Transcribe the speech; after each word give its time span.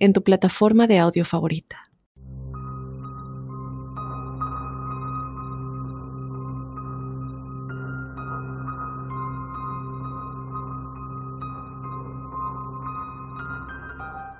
en 0.00 0.12
tu 0.12 0.22
plataforma 0.24 0.86
de 0.86 0.98
audio 0.98 1.24
favorita. 1.24 1.90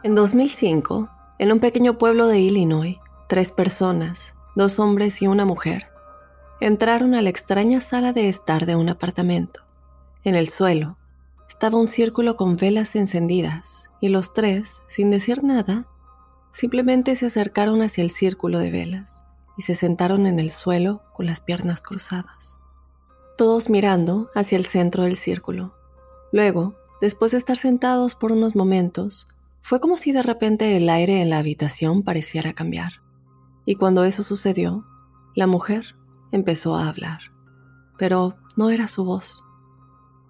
En 0.02 0.14
2005, 0.14 1.10
en 1.38 1.52
un 1.52 1.60
pequeño 1.60 1.98
pueblo 1.98 2.26
de 2.26 2.40
Illinois, 2.40 2.98
tres 3.28 3.52
personas, 3.52 4.34
dos 4.56 4.78
hombres 4.78 5.20
y 5.20 5.26
una 5.26 5.44
mujer, 5.44 5.88
entraron 6.60 7.14
a 7.14 7.20
la 7.20 7.28
extraña 7.28 7.82
sala 7.82 8.12
de 8.12 8.30
estar 8.30 8.64
de 8.64 8.76
un 8.76 8.88
apartamento. 8.88 9.60
En 10.24 10.34
el 10.34 10.48
suelo 10.48 10.96
estaba 11.50 11.78
un 11.78 11.88
círculo 11.88 12.36
con 12.36 12.56
velas 12.56 12.94
encendidas 12.94 13.90
y 14.00 14.08
los 14.08 14.32
tres, 14.32 14.82
sin 14.86 15.10
decir 15.10 15.42
nada, 15.42 15.88
simplemente 16.52 17.16
se 17.16 17.26
acercaron 17.26 17.82
hacia 17.82 18.04
el 18.04 18.10
círculo 18.10 18.60
de 18.60 18.70
velas 18.70 19.22
y 19.58 19.62
se 19.62 19.74
sentaron 19.74 20.28
en 20.28 20.38
el 20.38 20.52
suelo 20.52 21.02
con 21.12 21.26
las 21.26 21.40
piernas 21.40 21.82
cruzadas, 21.82 22.56
todos 23.36 23.68
mirando 23.68 24.30
hacia 24.36 24.56
el 24.56 24.64
centro 24.64 25.02
del 25.02 25.16
círculo. 25.16 25.74
Luego, 26.32 26.76
después 27.00 27.32
de 27.32 27.38
estar 27.38 27.56
sentados 27.56 28.14
por 28.14 28.30
unos 28.30 28.54
momentos, 28.54 29.26
fue 29.60 29.80
como 29.80 29.96
si 29.96 30.12
de 30.12 30.22
repente 30.22 30.76
el 30.76 30.88
aire 30.88 31.20
en 31.20 31.30
la 31.30 31.38
habitación 31.38 32.04
pareciera 32.04 32.52
cambiar. 32.52 33.02
Y 33.66 33.74
cuando 33.74 34.04
eso 34.04 34.22
sucedió, 34.22 34.86
la 35.34 35.48
mujer 35.48 35.96
empezó 36.30 36.76
a 36.76 36.88
hablar. 36.88 37.20
Pero 37.98 38.36
no 38.56 38.70
era 38.70 38.86
su 38.86 39.04
voz. 39.04 39.44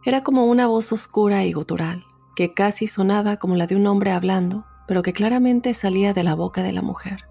Era 0.02 0.22
como 0.22 0.46
una 0.46 0.66
voz 0.66 0.92
oscura 0.92 1.44
y 1.44 1.52
gutural, 1.52 2.06
que 2.34 2.54
casi 2.54 2.86
sonaba 2.86 3.36
como 3.36 3.56
la 3.56 3.66
de 3.66 3.76
un 3.76 3.86
hombre 3.86 4.12
hablando, 4.12 4.64
pero 4.88 5.02
que 5.02 5.12
claramente 5.12 5.74
salía 5.74 6.14
de 6.14 6.24
la 6.24 6.34
boca 6.34 6.62
de 6.62 6.72
la 6.72 6.80
mujer. 6.80 7.24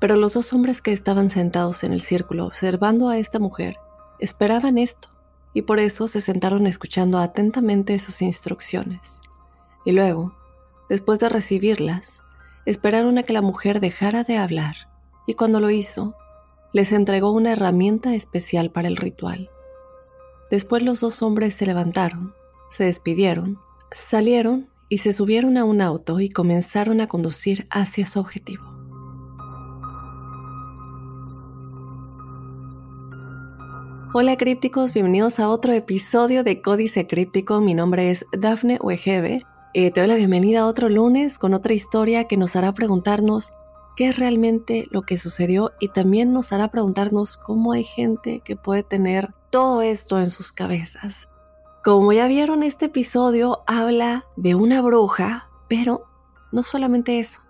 Pero 0.00 0.16
los 0.16 0.34
dos 0.34 0.52
hombres 0.52 0.82
que 0.82 0.92
estaban 0.92 1.30
sentados 1.30 1.84
en 1.84 1.92
el 1.92 2.00
círculo 2.00 2.46
observando 2.46 3.08
a 3.08 3.18
esta 3.18 3.38
mujer 3.38 3.76
esperaban 4.18 4.76
esto, 4.76 5.10
y 5.54 5.62
por 5.62 5.78
eso 5.78 6.08
se 6.08 6.20
sentaron 6.20 6.66
escuchando 6.66 7.18
atentamente 7.18 7.98
sus 8.00 8.22
instrucciones. 8.22 9.20
Y 9.84 9.92
luego, 9.92 10.34
después 10.88 11.20
de 11.20 11.28
recibirlas, 11.28 12.24
esperaron 12.66 13.18
a 13.18 13.22
que 13.22 13.32
la 13.32 13.40
mujer 13.40 13.78
dejara 13.78 14.24
de 14.24 14.36
hablar, 14.36 14.90
y 15.28 15.34
cuando 15.34 15.60
lo 15.60 15.70
hizo, 15.70 16.16
les 16.72 16.90
entregó 16.90 17.30
una 17.30 17.52
herramienta 17.52 18.14
especial 18.14 18.72
para 18.72 18.88
el 18.88 18.96
ritual. 18.96 19.48
Después 20.50 20.82
los 20.82 21.00
dos 21.00 21.22
hombres 21.22 21.54
se 21.54 21.66
levantaron, 21.66 22.34
se 22.68 22.84
despidieron 22.84 23.58
Salieron 23.90 24.68
y 24.90 24.98
se 24.98 25.12
subieron 25.14 25.56
a 25.56 25.64
un 25.64 25.80
auto 25.80 26.20
y 26.20 26.28
comenzaron 26.28 27.00
a 27.00 27.08
conducir 27.08 27.66
hacia 27.70 28.06
su 28.06 28.20
objetivo. 28.20 28.64
Hola 34.12 34.36
crípticos, 34.36 34.92
bienvenidos 34.92 35.38
a 35.38 35.48
otro 35.48 35.72
episodio 35.72 36.44
de 36.44 36.60
Códice 36.60 37.06
Críptico. 37.06 37.60
Mi 37.60 37.74
nombre 37.74 38.10
es 38.10 38.26
Dafne 38.32 38.78
Wegebe. 38.82 39.38
Eh, 39.74 39.90
te 39.90 40.00
doy 40.00 40.08
la 40.08 40.16
bienvenida 40.16 40.60
a 40.60 40.66
otro 40.66 40.88
lunes 40.88 41.38
con 41.38 41.54
otra 41.54 41.72
historia 41.72 42.24
que 42.24 42.36
nos 42.36 42.56
hará 42.56 42.72
preguntarnos 42.72 43.52
qué 43.96 44.08
es 44.08 44.18
realmente 44.18 44.86
lo 44.90 45.02
que 45.02 45.16
sucedió 45.16 45.72
y 45.80 45.88
también 45.88 46.32
nos 46.32 46.52
hará 46.52 46.68
preguntarnos 46.68 47.36
cómo 47.36 47.72
hay 47.72 47.84
gente 47.84 48.40
que 48.40 48.56
puede 48.56 48.82
tener 48.82 49.34
todo 49.50 49.82
esto 49.82 50.18
en 50.18 50.30
sus 50.30 50.52
cabezas. 50.52 51.28
Como 51.84 52.12
ya 52.12 52.26
vieron, 52.26 52.62
este 52.62 52.86
episodio 52.86 53.62
habla 53.66 54.26
de 54.36 54.54
una 54.54 54.82
bruja, 54.82 55.48
pero 55.68 56.04
no 56.52 56.62
solamente 56.62 57.18
eso. 57.18 57.40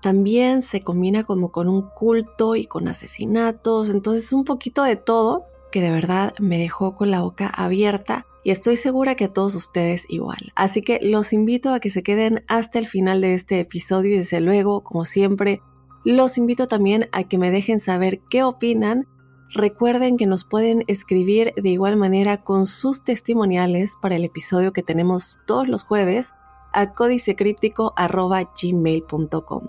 También 0.00 0.62
se 0.62 0.80
combina 0.80 1.24
como 1.24 1.50
con 1.50 1.68
un 1.68 1.82
culto 1.82 2.56
y 2.56 2.66
con 2.66 2.88
asesinatos, 2.88 3.90
entonces 3.90 4.32
un 4.32 4.44
poquito 4.44 4.84
de 4.84 4.96
todo 4.96 5.46
que 5.70 5.80
de 5.80 5.90
verdad 5.90 6.34
me 6.38 6.58
dejó 6.58 6.94
con 6.94 7.10
la 7.10 7.20
boca 7.20 7.48
abierta 7.48 8.26
y 8.44 8.50
estoy 8.50 8.76
segura 8.76 9.16
que 9.16 9.24
a 9.24 9.32
todos 9.32 9.54
ustedes 9.54 10.06
igual. 10.08 10.52
Así 10.54 10.80
que 10.80 11.00
los 11.02 11.32
invito 11.32 11.70
a 11.70 11.80
que 11.80 11.90
se 11.90 12.02
queden 12.02 12.44
hasta 12.46 12.78
el 12.78 12.86
final 12.86 13.20
de 13.20 13.34
este 13.34 13.60
episodio 13.60 14.14
y 14.14 14.18
desde 14.18 14.40
luego, 14.40 14.82
como 14.82 15.04
siempre, 15.04 15.60
los 16.04 16.38
invito 16.38 16.68
también 16.68 17.08
a 17.12 17.24
que 17.24 17.36
me 17.36 17.50
dejen 17.50 17.80
saber 17.80 18.20
qué 18.30 18.44
opinan 18.44 19.06
Recuerden 19.54 20.18
que 20.18 20.26
nos 20.26 20.44
pueden 20.44 20.84
escribir 20.88 21.54
de 21.56 21.70
igual 21.70 21.96
manera 21.96 22.36
con 22.36 22.66
sus 22.66 23.02
testimoniales 23.02 23.96
para 24.00 24.16
el 24.16 24.24
episodio 24.24 24.74
que 24.74 24.82
tenemos 24.82 25.38
todos 25.46 25.68
los 25.68 25.84
jueves 25.84 26.34
a 26.72 26.92
códicecríptico.gmail.com. 26.92 29.68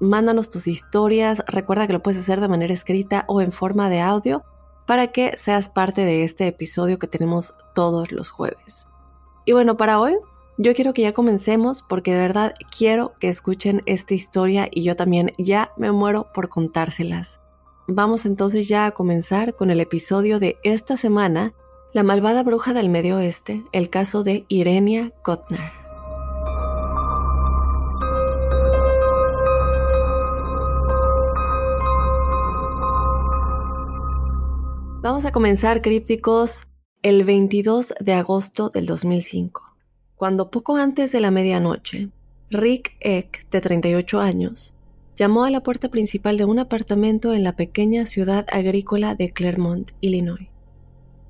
Mándanos 0.00 0.48
tus 0.48 0.66
historias, 0.66 1.44
recuerda 1.46 1.86
que 1.86 1.92
lo 1.92 2.02
puedes 2.02 2.18
hacer 2.18 2.40
de 2.40 2.48
manera 2.48 2.72
escrita 2.72 3.26
o 3.28 3.42
en 3.42 3.52
forma 3.52 3.90
de 3.90 4.00
audio 4.00 4.42
para 4.86 5.08
que 5.08 5.36
seas 5.36 5.68
parte 5.68 6.06
de 6.06 6.24
este 6.24 6.46
episodio 6.46 6.98
que 6.98 7.06
tenemos 7.06 7.52
todos 7.74 8.12
los 8.12 8.30
jueves. 8.30 8.86
Y 9.44 9.52
bueno, 9.52 9.76
para 9.76 10.00
hoy 10.00 10.16
yo 10.56 10.74
quiero 10.74 10.94
que 10.94 11.02
ya 11.02 11.12
comencemos 11.12 11.82
porque 11.82 12.14
de 12.14 12.20
verdad 12.20 12.54
quiero 12.76 13.12
que 13.20 13.28
escuchen 13.28 13.82
esta 13.84 14.14
historia 14.14 14.68
y 14.70 14.82
yo 14.82 14.96
también 14.96 15.32
ya 15.36 15.72
me 15.76 15.92
muero 15.92 16.28
por 16.32 16.48
contárselas. 16.48 17.40
Vamos 17.92 18.24
entonces 18.24 18.68
ya 18.68 18.86
a 18.86 18.92
comenzar 18.92 19.56
con 19.56 19.68
el 19.68 19.80
episodio 19.80 20.38
de 20.38 20.58
esta 20.62 20.96
semana, 20.96 21.54
La 21.92 22.04
malvada 22.04 22.44
bruja 22.44 22.72
del 22.72 22.88
Medio 22.88 23.16
Oeste, 23.16 23.64
el 23.72 23.90
caso 23.90 24.22
de 24.22 24.44
Irenia 24.46 25.10
Kotner. 25.22 25.72
Vamos 35.02 35.24
a 35.24 35.32
comenzar, 35.32 35.82
crípticos, 35.82 36.68
el 37.02 37.24
22 37.24 37.94
de 37.98 38.12
agosto 38.12 38.68
del 38.68 38.86
2005, 38.86 39.64
cuando 40.14 40.52
poco 40.52 40.76
antes 40.76 41.10
de 41.10 41.18
la 41.18 41.32
medianoche, 41.32 42.10
Rick 42.50 42.96
Eck, 43.00 43.50
de 43.50 43.60
38 43.60 44.20
años, 44.20 44.74
llamó 45.20 45.44
a 45.44 45.50
la 45.50 45.62
puerta 45.62 45.90
principal 45.90 46.38
de 46.38 46.46
un 46.46 46.58
apartamento 46.58 47.34
en 47.34 47.44
la 47.44 47.54
pequeña 47.54 48.06
ciudad 48.06 48.46
agrícola 48.50 49.14
de 49.14 49.34
Clermont, 49.34 49.90
Illinois. 50.00 50.48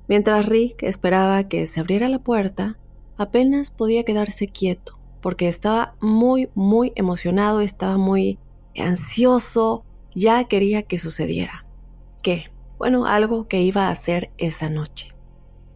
Mientras 0.07 0.45
Rick 0.45 0.83
esperaba 0.83 1.49
que 1.49 1.67
se 1.67 1.81
abriera 1.81 2.07
la 2.07 2.19
puerta, 2.19 2.77
apenas 3.17 3.69
podía 3.69 4.05
quedarse 4.05 4.47
quieto, 4.47 4.97
porque 5.19 5.49
estaba 5.49 5.95
muy, 5.99 6.47
muy 6.55 6.93
emocionado, 6.95 7.59
estaba 7.59 7.97
muy 7.97 8.39
ansioso, 8.77 9.83
ya 10.15 10.45
quería 10.45 10.83
que 10.83 10.97
sucediera. 10.97 11.65
¿Qué? 12.23 12.45
Bueno, 12.77 13.05
algo 13.05 13.49
que 13.49 13.61
iba 13.61 13.89
a 13.89 13.91
hacer 13.91 14.31
esa 14.37 14.69
noche. 14.69 15.09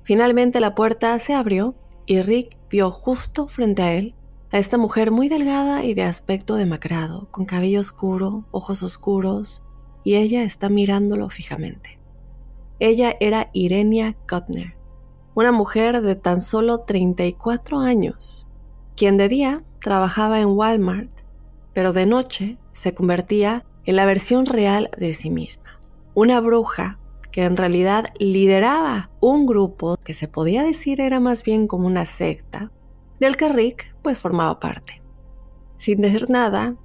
Finalmente 0.03 0.61
la 0.61 0.73
puerta 0.73 1.19
se 1.19 1.33
abrió 1.33 1.75
y 2.05 2.21
Rick 2.21 2.57
vio 2.69 2.91
justo 2.91 3.49
frente 3.49 3.81
a 3.81 3.93
él 3.93 4.15
a 4.55 4.57
esta 4.57 4.77
mujer 4.77 5.11
muy 5.11 5.27
delgada 5.27 5.83
y 5.83 5.93
de 5.95 6.03
aspecto 6.03 6.55
demacrado, 6.55 7.27
con 7.29 7.43
cabello 7.43 7.81
oscuro, 7.81 8.45
ojos 8.51 8.83
oscuros, 8.83 9.63
y 10.05 10.15
ella 10.15 10.43
está 10.43 10.69
mirándolo 10.69 11.29
fijamente. 11.29 11.99
Ella 12.79 13.17
era 13.19 13.49
Irenia 13.51 14.15
Kotner, 14.29 14.77
una 15.33 15.51
mujer 15.51 16.01
de 16.01 16.15
tan 16.15 16.39
solo 16.39 16.77
34 16.77 17.79
años, 17.79 18.47
quien 18.95 19.17
de 19.17 19.27
día 19.27 19.63
trabajaba 19.81 20.39
en 20.39 20.47
Walmart, 20.47 21.11
pero 21.73 21.91
de 21.91 22.05
noche 22.05 22.57
se 22.71 22.93
convertía 22.93 23.65
en 23.83 23.97
la 23.97 24.05
versión 24.05 24.45
real 24.45 24.89
de 24.97 25.11
sí 25.11 25.29
misma. 25.29 25.81
Una 26.13 26.39
bruja 26.39 26.97
que 27.29 27.43
en 27.43 27.57
realidad 27.57 28.05
lideraba 28.19 29.09
un 29.19 29.47
grupo 29.47 29.97
que 29.97 30.13
se 30.13 30.29
podía 30.29 30.63
decir 30.63 31.01
era 31.01 31.19
más 31.19 31.43
bien 31.43 31.67
como 31.67 31.87
una 31.87 32.05
secta, 32.05 32.71
del 33.19 33.37
que 33.37 33.49
Rick 33.49 33.95
pues 34.01 34.17
formaba 34.17 34.59
parte. 34.59 35.01
Sin 35.77 36.01
decir 36.01 36.29
nada, 36.29 36.75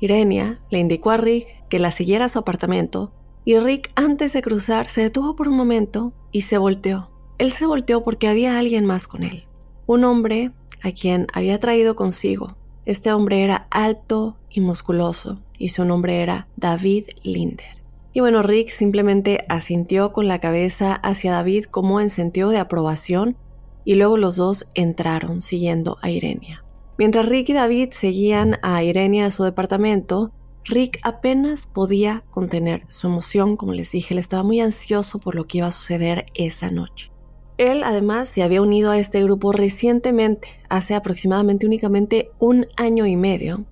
Irenia 0.00 0.60
le 0.70 0.78
indicó 0.78 1.10
a 1.10 1.16
Rick 1.16 1.68
que 1.68 1.78
la 1.78 1.90
siguiera 1.90 2.26
a 2.26 2.28
su 2.28 2.38
apartamento 2.38 3.12
y 3.44 3.58
Rick 3.58 3.90
antes 3.94 4.32
de 4.32 4.42
cruzar 4.42 4.88
se 4.88 5.02
detuvo 5.02 5.36
por 5.36 5.48
un 5.48 5.56
momento 5.56 6.12
y 6.32 6.42
se 6.42 6.58
volteó. 6.58 7.10
Él 7.38 7.52
se 7.52 7.66
volteó 7.66 8.02
porque 8.02 8.28
había 8.28 8.58
alguien 8.58 8.84
más 8.84 9.06
con 9.06 9.22
él, 9.22 9.46
un 9.86 10.04
hombre 10.04 10.52
a 10.82 10.92
quien 10.92 11.26
había 11.32 11.60
traído 11.60 11.94
consigo 11.94 12.56
Este 12.86 13.12
hombre 13.12 13.44
era 13.44 13.66
alto 13.70 14.36
y 14.48 14.60
musculoso 14.60 15.40
y 15.58 15.68
su 15.68 15.84
nombre 15.84 16.22
era 16.22 16.48
David 16.56 17.08
Linder. 17.22 17.82
Y 18.12 18.20
bueno, 18.20 18.42
Rick 18.42 18.68
simplemente 18.68 19.44
asintió 19.48 20.12
con 20.12 20.26
la 20.26 20.40
cabeza 20.40 20.94
hacia 20.94 21.32
David 21.32 21.66
como 21.66 22.00
en 22.00 22.10
sentido 22.10 22.48
de 22.48 22.58
aprobación 22.58 23.36
y 23.84 23.94
luego 23.94 24.16
los 24.16 24.36
dos 24.36 24.66
entraron 24.74 25.40
siguiendo 25.40 25.98
a 26.02 26.10
Irenia. 26.10 26.64
Mientras 26.98 27.26
Rick 27.26 27.48
y 27.48 27.52
David 27.54 27.90
seguían 27.92 28.58
a 28.62 28.82
Irenia 28.82 29.26
a 29.26 29.30
su 29.30 29.44
departamento, 29.44 30.32
Rick 30.64 31.00
apenas 31.02 31.66
podía 31.66 32.24
contener 32.30 32.84
su 32.88 33.06
emoción, 33.06 33.56
como 33.56 33.72
les 33.72 33.92
dije, 33.92 34.14
él 34.14 34.18
estaba 34.18 34.42
muy 34.42 34.60
ansioso 34.60 35.18
por 35.18 35.34
lo 35.34 35.44
que 35.44 35.58
iba 35.58 35.66
a 35.66 35.72
suceder 35.72 36.26
esa 36.34 36.70
noche. 36.70 37.10
Él 37.56 37.82
además 37.84 38.28
se 38.28 38.42
había 38.42 38.62
unido 38.62 38.90
a 38.90 38.98
este 38.98 39.22
grupo 39.22 39.52
recientemente, 39.52 40.48
hace 40.68 40.94
aproximadamente 40.94 41.66
únicamente 41.66 42.30
un 42.38 42.66
año 42.76 43.06
y 43.06 43.16
medio. 43.16 43.64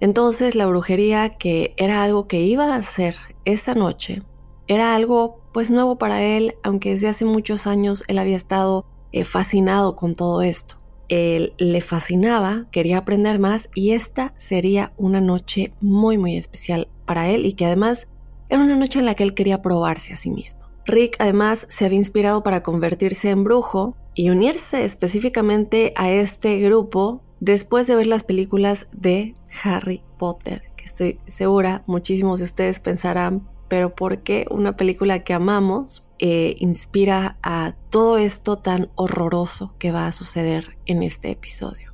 Entonces 0.00 0.54
la 0.54 0.66
brujería, 0.66 1.30
que 1.30 1.74
era 1.76 2.02
algo 2.02 2.26
que 2.26 2.42
iba 2.42 2.72
a 2.72 2.76
hacer 2.76 3.16
esa 3.44 3.74
noche, 3.74 4.22
era 4.66 4.94
algo 4.94 5.40
pues 5.52 5.70
nuevo 5.70 5.98
para 5.98 6.22
él, 6.22 6.54
aunque 6.62 6.90
desde 6.90 7.08
hace 7.08 7.24
muchos 7.24 7.66
años 7.66 8.04
él 8.06 8.18
había 8.18 8.36
estado 8.36 8.86
eh, 9.12 9.24
fascinado 9.24 9.96
con 9.96 10.14
todo 10.14 10.42
esto 10.42 10.78
él 11.08 11.54
le 11.58 11.80
fascinaba, 11.80 12.66
quería 12.70 12.98
aprender 12.98 13.38
más 13.38 13.70
y 13.74 13.92
esta 13.92 14.34
sería 14.36 14.92
una 14.96 15.20
noche 15.20 15.72
muy 15.80 16.18
muy 16.18 16.36
especial 16.36 16.88
para 17.06 17.30
él 17.30 17.46
y 17.46 17.54
que 17.54 17.66
además 17.66 18.08
era 18.48 18.62
una 18.62 18.76
noche 18.76 18.98
en 18.98 19.06
la 19.06 19.14
que 19.14 19.24
él 19.24 19.34
quería 19.34 19.62
probarse 19.62 20.12
a 20.12 20.16
sí 20.16 20.30
mismo. 20.30 20.60
Rick 20.86 21.16
además 21.18 21.66
se 21.68 21.84
había 21.84 21.98
inspirado 21.98 22.42
para 22.42 22.62
convertirse 22.62 23.30
en 23.30 23.44
brujo 23.44 23.96
y 24.14 24.30
unirse 24.30 24.84
específicamente 24.84 25.92
a 25.96 26.10
este 26.10 26.58
grupo 26.60 27.22
después 27.40 27.86
de 27.86 27.94
ver 27.94 28.06
las 28.06 28.24
películas 28.24 28.88
de 28.92 29.34
Harry 29.62 30.02
Potter, 30.18 30.62
que 30.76 30.84
estoy 30.84 31.20
segura 31.26 31.82
muchísimos 31.86 32.38
de 32.38 32.46
ustedes 32.46 32.80
pensarán, 32.80 33.46
pero 33.68 33.94
¿por 33.94 34.22
qué 34.22 34.46
una 34.50 34.76
película 34.76 35.22
que 35.24 35.34
amamos 35.34 36.07
eh, 36.18 36.56
inspira 36.58 37.38
a 37.42 37.74
todo 37.90 38.18
esto 38.18 38.58
tan 38.58 38.90
horroroso 38.96 39.74
que 39.78 39.92
va 39.92 40.06
a 40.06 40.12
suceder 40.12 40.76
en 40.86 41.02
este 41.02 41.30
episodio. 41.30 41.92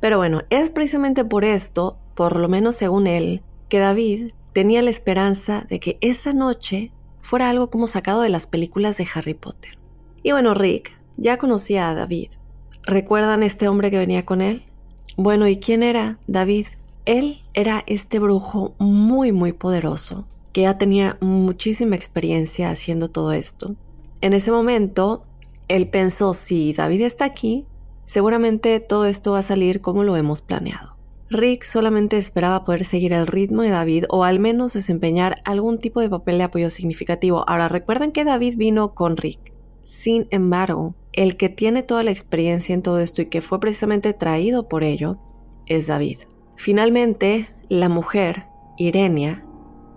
Pero 0.00 0.18
bueno, 0.18 0.42
es 0.50 0.70
precisamente 0.70 1.24
por 1.24 1.44
esto, 1.44 1.98
por 2.14 2.38
lo 2.38 2.48
menos 2.48 2.76
según 2.76 3.06
él, 3.06 3.42
que 3.68 3.78
David 3.78 4.32
tenía 4.52 4.82
la 4.82 4.90
esperanza 4.90 5.66
de 5.68 5.80
que 5.80 5.98
esa 6.00 6.32
noche 6.32 6.92
fuera 7.20 7.50
algo 7.50 7.70
como 7.70 7.86
sacado 7.86 8.20
de 8.20 8.28
las 8.28 8.46
películas 8.46 8.98
de 8.98 9.08
Harry 9.14 9.34
Potter. 9.34 9.78
Y 10.22 10.32
bueno, 10.32 10.54
Rick 10.54 10.92
ya 11.16 11.38
conocía 11.38 11.88
a 11.88 11.94
David. 11.94 12.30
¿Recuerdan 12.82 13.42
este 13.42 13.66
hombre 13.66 13.90
que 13.90 13.98
venía 13.98 14.24
con 14.24 14.42
él? 14.42 14.64
Bueno, 15.16 15.48
¿y 15.48 15.56
quién 15.56 15.82
era 15.82 16.18
David? 16.26 16.66
Él 17.04 17.42
era 17.54 17.82
este 17.86 18.18
brujo 18.18 18.74
muy, 18.78 19.32
muy 19.32 19.52
poderoso 19.52 20.26
que 20.54 20.62
ya 20.62 20.78
tenía 20.78 21.18
muchísima 21.20 21.96
experiencia 21.96 22.70
haciendo 22.70 23.10
todo 23.10 23.32
esto. 23.32 23.74
En 24.20 24.32
ese 24.32 24.52
momento, 24.52 25.24
él 25.66 25.88
pensó, 25.88 26.32
si 26.32 26.72
David 26.72 27.02
está 27.02 27.24
aquí, 27.24 27.66
seguramente 28.06 28.78
todo 28.78 29.04
esto 29.04 29.32
va 29.32 29.40
a 29.40 29.42
salir 29.42 29.80
como 29.80 30.04
lo 30.04 30.16
hemos 30.16 30.42
planeado. 30.42 30.96
Rick 31.28 31.64
solamente 31.64 32.16
esperaba 32.16 32.62
poder 32.62 32.84
seguir 32.84 33.12
el 33.12 33.26
ritmo 33.26 33.62
de 33.62 33.70
David 33.70 34.04
o 34.10 34.22
al 34.22 34.38
menos 34.38 34.74
desempeñar 34.74 35.40
algún 35.44 35.78
tipo 35.78 36.00
de 36.00 36.08
papel 36.08 36.38
de 36.38 36.44
apoyo 36.44 36.70
significativo. 36.70 37.44
Ahora 37.48 37.66
recuerden 37.66 38.12
que 38.12 38.24
David 38.24 38.56
vino 38.56 38.94
con 38.94 39.16
Rick. 39.16 39.52
Sin 39.82 40.28
embargo, 40.30 40.94
el 41.12 41.36
que 41.36 41.48
tiene 41.48 41.82
toda 41.82 42.04
la 42.04 42.12
experiencia 42.12 42.74
en 42.74 42.82
todo 42.82 43.00
esto 43.00 43.22
y 43.22 43.26
que 43.26 43.40
fue 43.40 43.58
precisamente 43.58 44.12
traído 44.12 44.68
por 44.68 44.84
ello 44.84 45.18
es 45.66 45.88
David. 45.88 46.18
Finalmente, 46.54 47.48
la 47.68 47.88
mujer, 47.88 48.46
Irenia, 48.78 49.44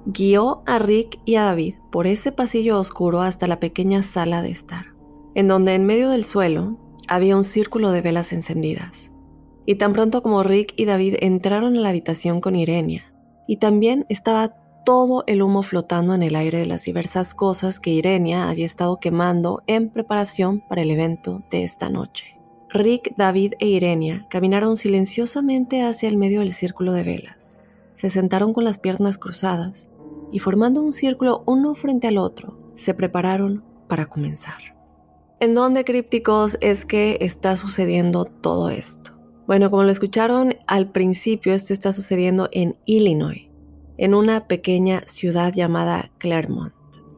guió 0.09 0.63
a 0.65 0.79
Rick 0.79 1.19
y 1.25 1.35
a 1.35 1.43
David 1.43 1.75
por 1.91 2.07
ese 2.07 2.31
pasillo 2.31 2.79
oscuro 2.79 3.19
hasta 3.19 3.45
la 3.45 3.59
pequeña 3.59 4.03
sala 4.03 4.41
de 4.41 4.49
estar, 4.49 4.93
en 5.35 5.49
donde 5.49 5.73
en 5.73 5.85
medio 5.85 6.09
del 6.09 6.23
suelo 6.23 6.77
había 7.09 7.35
un 7.35 7.43
círculo 7.43 7.91
de 7.91 8.01
velas 8.01 8.31
encendidas. 8.31 9.11
Y 9.65 9.75
tan 9.75 9.91
pronto 9.91 10.23
como 10.23 10.43
Rick 10.43 10.73
y 10.77 10.85
David 10.85 11.15
entraron 11.19 11.75
a 11.75 11.81
la 11.81 11.89
habitación 11.89 12.39
con 12.39 12.55
Irenia, 12.55 13.13
y 13.49 13.57
también 13.57 14.05
estaba 14.07 14.55
todo 14.85 15.25
el 15.27 15.41
humo 15.41 15.61
flotando 15.61 16.15
en 16.15 16.23
el 16.23 16.37
aire 16.37 16.59
de 16.59 16.65
las 16.65 16.85
diversas 16.85 17.33
cosas 17.33 17.81
que 17.81 17.89
Irenia 17.89 18.47
había 18.47 18.65
estado 18.65 19.01
quemando 19.01 19.61
en 19.67 19.89
preparación 19.89 20.63
para 20.69 20.83
el 20.83 20.91
evento 20.91 21.43
de 21.51 21.65
esta 21.65 21.89
noche. 21.89 22.39
Rick, 22.69 23.13
David 23.17 23.55
e 23.59 23.67
Irenia 23.67 24.25
caminaron 24.29 24.77
silenciosamente 24.77 25.81
hacia 25.81 26.07
el 26.07 26.15
medio 26.15 26.39
del 26.39 26.53
círculo 26.53 26.93
de 26.93 27.03
velas. 27.03 27.57
Se 27.93 28.09
sentaron 28.09 28.53
con 28.53 28.63
las 28.63 28.77
piernas 28.77 29.17
cruzadas 29.17 29.89
y 30.31 30.39
formando 30.39 30.81
un 30.81 30.93
círculo 30.93 31.43
uno 31.45 31.75
frente 31.75 32.07
al 32.07 32.17
otro, 32.17 32.57
se 32.75 32.93
prepararon 32.93 33.63
para 33.87 34.05
comenzar. 34.05 34.77
¿En 35.39 35.53
dónde 35.53 35.83
crípticos 35.83 36.57
es 36.61 36.85
que 36.85 37.17
está 37.21 37.55
sucediendo 37.57 38.25
todo 38.25 38.69
esto? 38.69 39.11
Bueno, 39.45 39.69
como 39.69 39.83
lo 39.83 39.91
escucharon 39.91 40.55
al 40.67 40.91
principio, 40.91 41.53
esto 41.53 41.73
está 41.73 41.91
sucediendo 41.91 42.49
en 42.51 42.75
Illinois, 42.85 43.49
en 43.97 44.13
una 44.13 44.47
pequeña 44.47 45.03
ciudad 45.05 45.53
llamada 45.53 46.11
Claremont. 46.17 46.73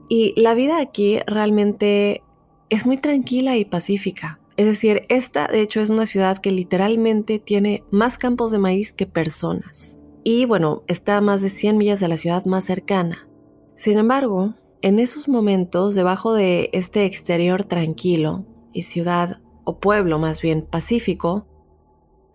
Y 0.09 0.39
la 0.39 0.53
vida 0.53 0.79
aquí 0.79 1.19
realmente 1.27 2.21
es 2.69 2.85
muy 2.85 2.97
tranquila 2.97 3.57
y 3.57 3.65
pacífica. 3.65 4.39
Es 4.57 4.65
decir, 4.65 5.05
esta 5.09 5.47
de 5.47 5.61
hecho 5.61 5.81
es 5.81 5.89
una 5.89 6.05
ciudad 6.05 6.37
que 6.37 6.51
literalmente 6.51 7.39
tiene 7.39 7.83
más 7.89 8.17
campos 8.17 8.51
de 8.51 8.59
maíz 8.59 8.91
que 8.91 9.07
personas 9.07 9.99
y 10.31 10.45
bueno, 10.45 10.83
está 10.85 11.17
a 11.17 11.21
más 11.21 11.41
de 11.41 11.49
100 11.49 11.75
millas 11.75 11.99
de 11.99 12.07
la 12.07 12.15
ciudad 12.15 12.45
más 12.45 12.63
cercana. 12.63 13.27
Sin 13.73 13.97
embargo, 13.97 14.53
en 14.83 14.99
esos 14.99 15.27
momentos, 15.27 15.95
debajo 15.95 16.35
de 16.35 16.69
este 16.71 17.05
exterior 17.05 17.63
tranquilo 17.63 18.45
y 18.71 18.83
ciudad, 18.83 19.41
o 19.63 19.79
pueblo 19.79 20.19
más 20.19 20.43
bien 20.43 20.61
pacífico, 20.61 21.47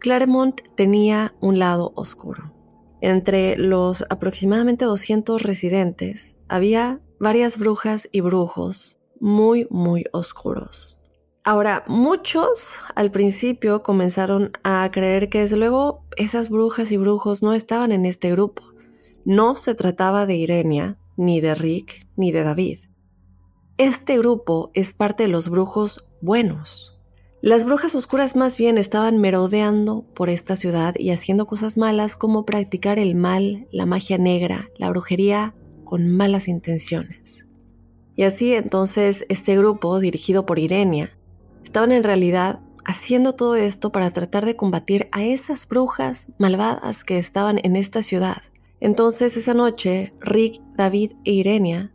Claremont 0.01 0.61
tenía 0.75 1.37
un 1.41 1.61
lado 1.61 1.93
oscuro. 1.95 2.53
Entre 3.01 3.57
los 3.57 4.05
aproximadamente 4.11 4.87
200 4.87 5.45
residentes 5.45 6.37
había 6.49 7.01
varias 7.21 7.59
brujas 7.61 8.09
y 8.11 8.23
brujos 8.23 8.99
muy, 9.21 9.69
muy 9.71 10.05
oscuros. 10.13 10.94
Ahora, 11.47 11.85
muchos 11.87 12.77
al 12.95 13.11
principio 13.11 13.83
comenzaron 13.83 14.53
a 14.63 14.91
creer 14.91 15.29
que 15.29 15.41
desde 15.41 15.59
luego 15.59 16.03
esas 16.17 16.49
brujas 16.49 16.91
y 16.91 16.97
brujos 16.97 17.43
no 17.43 17.53
estaban 17.53 17.93
en 17.93 18.07
este 18.07 18.31
grupo. 18.31 18.63
No 19.27 19.55
se 19.55 19.75
trataba 19.75 20.25
de 20.25 20.37
Irenia, 20.37 20.97
ni 21.19 21.43
de 21.43 21.55
Rick, 21.55 22.09
ni 22.17 22.33
de 22.33 22.45
David. 22.45 22.79
Este 23.77 24.17
grupo 24.17 24.71
es 24.73 24.95
parte 24.95 25.25
de 25.25 25.29
los 25.29 25.51
brujos 25.51 26.07
buenos. 26.23 26.99
Las 27.43 27.67
brujas 27.67 27.95
oscuras 27.95 28.37
más 28.37 28.57
bien 28.57 28.79
estaban 28.79 29.19
merodeando 29.19 30.07
por 30.15 30.31
esta 30.31 30.57
ciudad 30.57 30.95
y 30.99 31.11
haciendo 31.11 31.47
cosas 31.47 31.77
malas 31.77 32.17
como 32.17 32.47
practicar 32.47 32.99
el 32.99 33.17
mal, 33.17 33.69
la 33.71 33.85
magia 33.85 34.17
negra, 34.17 34.71
la 34.79 34.89
brujería 34.89 35.55
con 35.85 36.09
malas 36.09 36.49
intenciones. 36.49 37.49
Y 38.17 38.23
así 38.23 38.55
entonces 38.55 39.27
este 39.29 39.59
grupo, 39.59 40.01
dirigido 40.01 40.47
por 40.47 40.59
Irenia, 40.59 41.19
estaban 41.65 41.93
en 41.93 42.05
realidad 42.05 42.61
haciendo 42.85 43.35
todo 43.35 43.57
esto 43.57 43.91
para 43.91 44.11
tratar 44.11 44.45
de 44.45 44.57
combatir 44.57 45.09
a 45.13 45.25
esas 45.25 45.67
brujas 45.67 46.29
malvadas 46.39 47.03
que 47.05 47.19
estaban 47.19 47.59
en 47.63 47.77
esta 47.77 48.03
ciudad. 48.03 48.43
Entonces 48.81 49.37
esa 49.37 49.55
noche, 49.55 50.13
Rick, 50.21 50.61
David 50.77 51.13
e 51.25 51.33
Irenia 51.33 51.93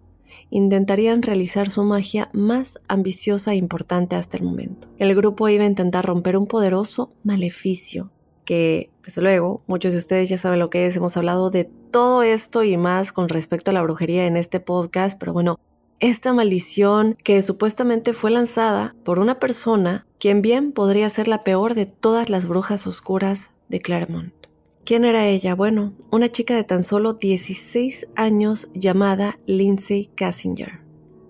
intentarían 0.50 1.22
realizar 1.22 1.70
su 1.70 1.84
magia 1.84 2.30
más 2.34 2.80
ambiciosa 2.88 3.54
e 3.54 3.58
importante 3.58 4.16
hasta 4.16 4.38
el 4.38 4.44
momento. 4.44 4.88
El 4.98 5.16
grupo 5.16 5.48
iba 5.50 5.64
a 5.64 5.68
intentar 5.68 6.06
romper 6.06 6.38
un 6.38 6.48
poderoso 6.48 7.14
maleficio 7.24 8.12
que, 8.46 8.90
desde 9.06 9.22
luego, 9.22 9.62
muchos 9.68 9.94
de 9.94 10.00
ustedes 10.00 10.28
ya 10.28 10.40
saben 10.40 10.58
lo 10.58 10.72
que 10.72 10.88
es, 10.88 10.96
hemos 10.98 11.16
hablado 11.18 11.52
de 11.52 11.66
todo 11.66 12.24
esto 12.24 12.64
y 12.64 12.78
más 12.78 13.12
con 13.12 13.30
respecto 13.30 13.70
a 13.70 13.76
la 13.76 13.84
brujería 13.84 14.26
en 14.26 14.38
este 14.38 14.60
podcast, 14.60 15.20
pero 15.20 15.34
bueno, 15.34 15.60
esta 16.00 16.34
maldición 16.34 17.18
que 17.24 17.42
supuestamente 17.42 18.14
fue 18.14 18.32
lanzada 18.32 18.96
por 19.04 19.20
una 19.20 19.40
persona 19.40 20.06
quien 20.18 20.42
bien 20.42 20.72
podría 20.72 21.10
ser 21.10 21.28
la 21.28 21.44
peor 21.44 21.76
de 21.76 21.86
todas 21.86 22.30
las 22.30 22.48
brujas 22.48 22.88
oscuras 22.88 23.52
de 23.68 23.82
Claremont. 23.82 24.34
¿Quién 24.86 25.06
era 25.06 25.28
ella? 25.28 25.56
Bueno, 25.56 25.94
una 26.10 26.30
chica 26.30 26.56
de 26.56 26.64
tan 26.64 26.84
solo 26.84 27.14
16 27.14 28.08
años 28.16 28.70
llamada 28.74 29.40
Lindsay 29.46 30.10
Cassinger. 30.16 30.80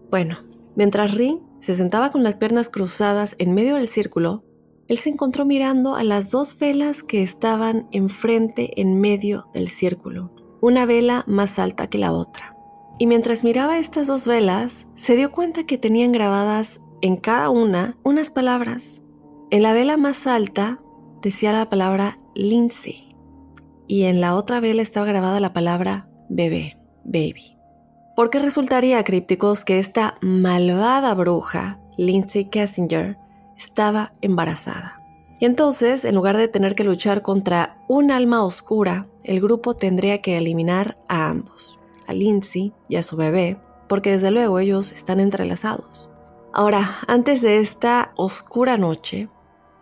Bueno, 0.09 0.37
mientras 0.75 1.15
Ring 1.15 1.39
se 1.59 1.75
sentaba 1.75 2.09
con 2.09 2.23
las 2.23 2.35
piernas 2.35 2.69
cruzadas 2.69 3.35
en 3.37 3.53
medio 3.53 3.75
del 3.75 3.87
círculo, 3.87 4.43
él 4.87 4.97
se 4.97 5.09
encontró 5.09 5.45
mirando 5.45 5.95
a 5.95 6.03
las 6.03 6.31
dos 6.31 6.57
velas 6.57 7.03
que 7.03 7.21
estaban 7.21 7.87
enfrente 7.91 8.79
en 8.79 8.99
medio 8.99 9.49
del 9.53 9.67
círculo, 9.67 10.31
una 10.61 10.85
vela 10.85 11.23
más 11.27 11.59
alta 11.59 11.87
que 11.87 11.97
la 11.97 12.11
otra 12.11 12.58
y 12.99 13.07
mientras 13.07 13.43
miraba 13.43 13.79
estas 13.79 14.07
dos 14.07 14.27
velas, 14.27 14.87
se 14.93 15.15
dio 15.15 15.31
cuenta 15.31 15.63
que 15.63 15.77
tenían 15.77 16.11
grabadas 16.11 16.81
en 17.01 17.15
cada 17.15 17.49
una 17.49 17.97
unas 18.03 18.29
palabras. 18.29 19.01
En 19.49 19.63
la 19.63 19.73
vela 19.73 19.97
más 19.97 20.27
alta 20.27 20.79
decía 21.21 21.53
la 21.53 21.69
palabra 21.69 22.17
Lindsay 22.35 23.15
y 23.87 24.03
en 24.03 24.21
la 24.21 24.35
otra 24.35 24.59
vela 24.59 24.81
estaba 24.81 25.05
grabada 25.07 25.39
la 25.39 25.53
palabra 25.53 26.09
bebé, 26.29 26.77
baby. 27.05 27.57
¿Por 28.15 28.29
qué 28.29 28.39
resultaría, 28.39 29.01
crípticos, 29.05 29.63
que 29.63 29.79
esta 29.79 30.17
malvada 30.21 31.13
bruja, 31.13 31.79
Lindsay 31.97 32.49
Kessinger, 32.49 33.17
estaba 33.57 34.11
embarazada? 34.21 35.01
Y 35.39 35.45
entonces, 35.45 36.03
en 36.03 36.15
lugar 36.15 36.35
de 36.35 36.49
tener 36.49 36.75
que 36.75 36.83
luchar 36.83 37.21
contra 37.21 37.77
un 37.87 38.11
alma 38.11 38.43
oscura, 38.43 39.07
el 39.23 39.39
grupo 39.39 39.73
tendría 39.73 40.21
que 40.21 40.37
eliminar 40.37 40.97
a 41.07 41.29
ambos, 41.29 41.78
a 42.09 42.13
Lindsay 42.13 42.73
y 42.89 42.95
a 42.95 43.03
su 43.03 43.15
bebé, 43.15 43.57
porque 43.87 44.11
desde 44.11 44.31
luego 44.31 44.59
ellos 44.59 44.91
están 44.91 45.19
entrelazados. 45.19 46.09
Ahora, 46.51 46.97
antes 47.07 47.41
de 47.41 47.59
esta 47.59 48.11
oscura 48.15 48.77
noche, 48.77 49.29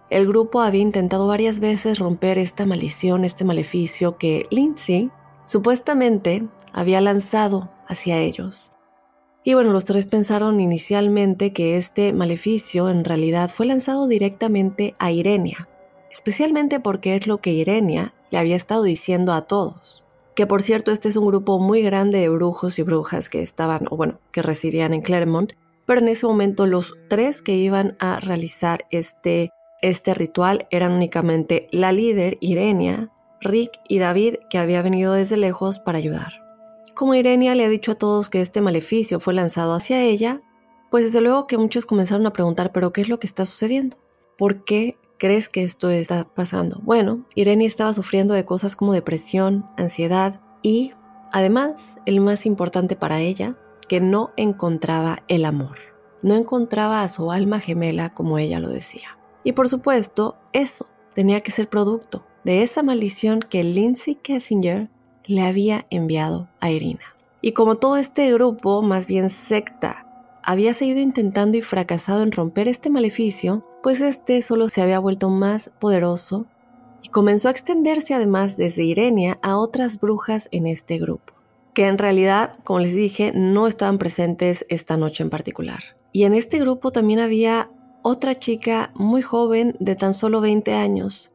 el 0.09 0.27
grupo 0.27 0.61
había 0.61 0.81
intentado 0.81 1.27
varias 1.27 1.59
veces 1.59 1.99
romper 1.99 2.37
esta 2.37 2.65
maldición, 2.65 3.25
este 3.25 3.45
maleficio 3.45 4.17
que 4.17 4.45
Lindsay 4.51 5.09
supuestamente 5.45 6.47
había 6.73 7.01
lanzado 7.01 7.71
hacia 7.87 8.19
ellos. 8.19 8.73
Y 9.43 9.53
bueno, 9.53 9.71
los 9.71 9.85
tres 9.85 10.05
pensaron 10.05 10.59
inicialmente 10.59 11.53
que 11.53 11.77
este 11.77 12.11
maleficio 12.11 12.89
en 12.89 13.05
realidad 13.05 13.49
fue 13.49 13.65
lanzado 13.65 14.07
directamente 14.07 14.93
a 14.99 15.11
Irenia, 15.11 15.69
especialmente 16.11 16.81
porque 16.81 17.15
es 17.15 17.27
lo 17.27 17.37
que 17.39 17.51
Irenia 17.51 18.13
le 18.29 18.39
había 18.39 18.57
estado 18.57 18.83
diciendo 18.83 19.31
a 19.31 19.43
todos. 19.43 20.03
Que 20.37 20.45
por 20.45 20.61
cierto, 20.61 20.91
este 20.91 21.09
es 21.09 21.15
un 21.15 21.25
grupo 21.25 21.57
muy 21.57 21.81
grande 21.81 22.19
de 22.19 22.29
brujos 22.29 22.77
y 22.77 22.83
brujas 22.83 23.27
que 23.27 23.41
estaban, 23.41 23.87
o 23.89 23.97
bueno, 23.97 24.19
que 24.31 24.43
residían 24.43 24.93
en 24.93 25.01
Claremont, 25.01 25.53
pero 25.87 25.99
en 25.99 26.09
ese 26.09 26.27
momento 26.27 26.67
los 26.67 26.95
tres 27.09 27.41
que 27.41 27.55
iban 27.55 27.97
a 27.99 28.19
realizar 28.19 28.85
este, 28.91 29.49
este 29.81 30.13
ritual 30.13 30.67
eran 30.69 30.91
únicamente 30.91 31.67
la 31.71 31.91
líder, 31.91 32.37
Irenia, 32.39 33.09
Rick 33.41 33.71
y 33.89 33.97
David, 33.97 34.35
que 34.51 34.59
había 34.59 34.83
venido 34.83 35.13
desde 35.13 35.37
lejos 35.37 35.79
para 35.79 35.97
ayudar. 35.97 36.33
Como 36.93 37.15
Irenia 37.15 37.55
le 37.55 37.65
ha 37.65 37.69
dicho 37.69 37.93
a 37.93 37.95
todos 37.95 38.29
que 38.29 38.41
este 38.41 38.61
maleficio 38.61 39.19
fue 39.19 39.33
lanzado 39.33 39.73
hacia 39.73 40.03
ella, 40.03 40.43
pues 40.91 41.05
desde 41.05 41.21
luego 41.21 41.47
que 41.47 41.57
muchos 41.57 41.87
comenzaron 41.87 42.27
a 42.27 42.33
preguntar, 42.33 42.71
pero 42.71 42.93
¿qué 42.93 43.01
es 43.01 43.09
lo 43.09 43.17
que 43.17 43.25
está 43.25 43.43
sucediendo? 43.43 43.97
¿Por 44.37 44.65
qué 44.65 44.99
crees 45.17 45.49
que 45.49 45.63
esto 45.63 45.89
está 45.89 46.25
pasando? 46.25 46.79
Bueno, 46.83 47.25
Irenia 47.35 47.67
estaba 47.67 47.93
sufriendo 47.93 48.33
de 48.33 48.45
cosas 48.45 48.75
como 48.75 48.93
depresión, 48.93 49.65
ansiedad 49.77 50.39
y, 50.61 50.93
además, 51.31 51.97
el 52.05 52.19
más 52.19 52.45
importante 52.45 52.95
para 52.95 53.19
ella, 53.19 53.55
que 53.87 54.01
no 54.01 54.31
encontraba 54.37 55.23
el 55.27 55.45
amor. 55.45 55.77
No 56.23 56.35
encontraba 56.35 57.03
a 57.03 57.07
su 57.07 57.31
alma 57.31 57.59
gemela 57.59 58.13
como 58.13 58.37
ella 58.37 58.59
lo 58.59 58.69
decía. 58.69 59.17
Y 59.43 59.53
por 59.53 59.69
supuesto, 59.69 60.37
eso 60.53 60.87
tenía 61.13 61.41
que 61.41 61.51
ser 61.51 61.69
producto 61.69 62.25
de 62.43 62.63
esa 62.63 62.83
maldición 62.83 63.39
que 63.39 63.63
Lindsay 63.63 64.15
Kessinger 64.15 64.89
le 65.25 65.41
había 65.41 65.85
enviado 65.89 66.49
a 66.59 66.71
Irina. 66.71 67.15
Y 67.41 67.51
como 67.51 67.75
todo 67.75 67.97
este 67.97 68.31
grupo, 68.33 68.81
más 68.81 69.05
bien 69.05 69.29
secta, 69.29 70.07
había 70.43 70.73
seguido 70.73 70.99
intentando 71.01 71.57
y 71.57 71.61
fracasado 71.61 72.23
en 72.23 72.31
romper 72.31 72.67
este 72.67 72.89
maleficio, 72.89 73.65
pues 73.87 74.01
este 74.01 74.41
solo 74.41 74.67
se 74.67 74.81
había 74.81 74.99
vuelto 74.99 75.29
más 75.29 75.71
poderoso 75.79 76.45
y 77.01 77.07
comenzó 77.07 77.47
a 77.47 77.51
extenderse 77.51 78.13
además 78.13 78.57
desde 78.57 78.83
Irenia 78.83 79.39
a 79.41 79.55
otras 79.55 80.01
brujas 80.01 80.49
en 80.51 80.67
este 80.67 80.97
grupo, 80.97 81.35
que 81.73 81.87
en 81.87 81.97
realidad, 81.97 82.59
como 82.65 82.79
les 82.79 82.93
dije, 82.93 83.31
no 83.33 83.65
estaban 83.65 83.97
presentes 83.97 84.65
esta 84.67 84.97
noche 84.97 85.23
en 85.23 85.29
particular. 85.29 85.79
Y 86.11 86.25
en 86.25 86.33
este 86.33 86.59
grupo 86.59 86.91
también 86.91 87.21
había 87.21 87.71
otra 88.01 88.37
chica 88.37 88.91
muy 88.93 89.21
joven 89.21 89.77
de 89.79 89.95
tan 89.95 90.13
solo 90.13 90.41
20 90.41 90.73
años, 90.73 91.31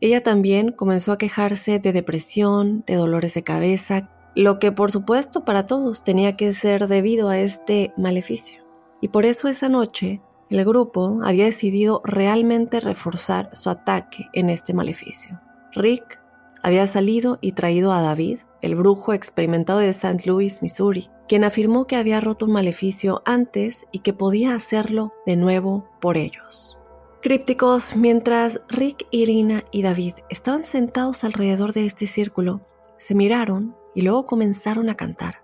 ella 0.00 0.22
también 0.22 0.72
comenzó 0.72 1.12
a 1.12 1.18
quejarse 1.18 1.80
de 1.80 1.92
depresión, 1.92 2.82
de 2.86 2.94
dolores 2.94 3.34
de 3.34 3.42
cabeza, 3.42 4.08
lo 4.34 4.58
que 4.58 4.72
por 4.72 4.90
supuesto 4.90 5.44
para 5.44 5.66
todos 5.66 6.02
tenía 6.02 6.34
que 6.34 6.54
ser 6.54 6.88
debido 6.88 7.28
a 7.28 7.38
este 7.38 7.92
maleficio. 7.98 8.62
Y 9.02 9.08
por 9.08 9.26
eso 9.26 9.48
esa 9.48 9.68
noche 9.68 10.22
el 10.50 10.64
grupo 10.64 11.20
había 11.22 11.44
decidido 11.44 12.02
realmente 12.04 12.80
reforzar 12.80 13.50
su 13.52 13.70
ataque 13.70 14.28
en 14.32 14.50
este 14.50 14.74
maleficio. 14.74 15.40
Rick 15.72 16.20
había 16.62 16.86
salido 16.86 17.38
y 17.40 17.52
traído 17.52 17.92
a 17.92 18.02
David, 18.02 18.40
el 18.60 18.74
brujo 18.74 19.12
experimentado 19.12 19.78
de 19.78 19.88
St. 19.90 20.22
Louis, 20.26 20.60
Missouri, 20.60 21.08
quien 21.28 21.44
afirmó 21.44 21.86
que 21.86 21.96
había 21.96 22.20
roto 22.20 22.46
un 22.46 22.52
maleficio 22.52 23.22
antes 23.24 23.86
y 23.92 24.00
que 24.00 24.12
podía 24.12 24.54
hacerlo 24.54 25.12
de 25.24 25.36
nuevo 25.36 25.88
por 26.00 26.16
ellos. 26.16 26.78
Crípticos, 27.22 27.96
mientras 27.96 28.60
Rick, 28.68 29.06
Irina 29.10 29.64
y 29.70 29.82
David 29.82 30.14
estaban 30.28 30.64
sentados 30.64 31.22
alrededor 31.22 31.72
de 31.72 31.86
este 31.86 32.06
círculo, 32.06 32.66
se 32.96 33.14
miraron 33.14 33.76
y 33.94 34.02
luego 34.02 34.26
comenzaron 34.26 34.88
a 34.88 34.96
cantar, 34.96 35.42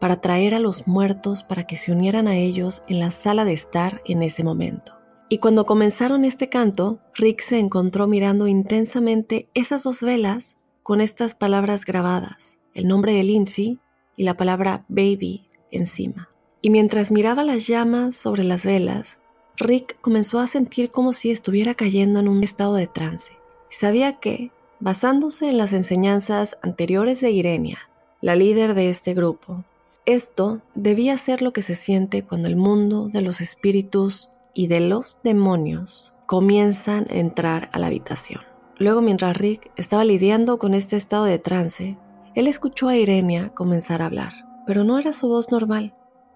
para 0.00 0.20
traer 0.20 0.54
a 0.54 0.58
los 0.58 0.86
muertos 0.86 1.42
para 1.42 1.66
que 1.66 1.76
se 1.76 1.92
unieran 1.92 2.28
a 2.28 2.36
ellos 2.36 2.82
en 2.88 3.00
la 3.00 3.10
sala 3.10 3.44
de 3.44 3.52
estar 3.52 4.02
en 4.04 4.22
ese 4.22 4.44
momento. 4.44 4.92
Y 5.28 5.38
cuando 5.38 5.66
comenzaron 5.66 6.24
este 6.24 6.48
canto, 6.48 7.00
Rick 7.14 7.40
se 7.40 7.58
encontró 7.58 8.06
mirando 8.06 8.46
intensamente 8.46 9.48
esas 9.54 9.82
dos 9.82 10.00
velas 10.00 10.56
con 10.82 11.00
estas 11.00 11.34
palabras 11.34 11.84
grabadas, 11.84 12.58
el 12.74 12.86
nombre 12.86 13.14
de 13.14 13.22
Lindsay 13.22 13.78
y 14.16 14.24
la 14.24 14.36
palabra 14.36 14.84
baby 14.88 15.48
encima. 15.70 16.28
Y 16.60 16.70
mientras 16.70 17.10
miraba 17.10 17.42
las 17.42 17.66
llamas 17.66 18.16
sobre 18.16 18.44
las 18.44 18.64
velas, 18.64 19.18
Rick 19.56 20.00
comenzó 20.00 20.40
a 20.40 20.46
sentir 20.46 20.90
como 20.90 21.12
si 21.12 21.30
estuviera 21.30 21.74
cayendo 21.74 22.20
en 22.20 22.28
un 22.28 22.42
estado 22.44 22.74
de 22.74 22.86
trance. 22.86 23.32
Sabía 23.70 24.18
que, 24.18 24.50
basándose 24.80 25.48
en 25.48 25.58
las 25.58 25.72
enseñanzas 25.72 26.58
anteriores 26.62 27.20
de 27.20 27.30
Irenia, 27.30 27.78
la 28.20 28.36
líder 28.36 28.74
de 28.74 28.88
este 28.88 29.14
grupo, 29.14 29.64
esto 30.06 30.60
debía 30.74 31.16
ser 31.16 31.40
lo 31.40 31.52
que 31.52 31.62
se 31.62 31.74
siente 31.74 32.24
cuando 32.24 32.48
el 32.48 32.56
mundo 32.56 33.08
de 33.08 33.22
los 33.22 33.40
espíritus 33.40 34.30
y 34.52 34.66
de 34.66 34.80
los 34.80 35.18
demonios 35.24 36.14
comienzan 36.26 37.06
a 37.10 37.14
entrar 37.14 37.70
a 37.72 37.78
la 37.78 37.86
habitación. 37.86 38.42
Luego, 38.78 39.02
mientras 39.02 39.36
Rick 39.36 39.70
estaba 39.76 40.04
lidiando 40.04 40.58
con 40.58 40.74
este 40.74 40.96
estado 40.96 41.24
de 41.24 41.38
trance, 41.38 41.96
él 42.34 42.48
escuchó 42.48 42.88
a 42.88 42.96
Irenia 42.96 43.54
comenzar 43.54 44.02
a 44.02 44.06
hablar, 44.06 44.32
pero 44.66 44.84
no 44.84 44.98
era 44.98 45.12
su 45.12 45.28
voz 45.28 45.50
normal. 45.50 45.94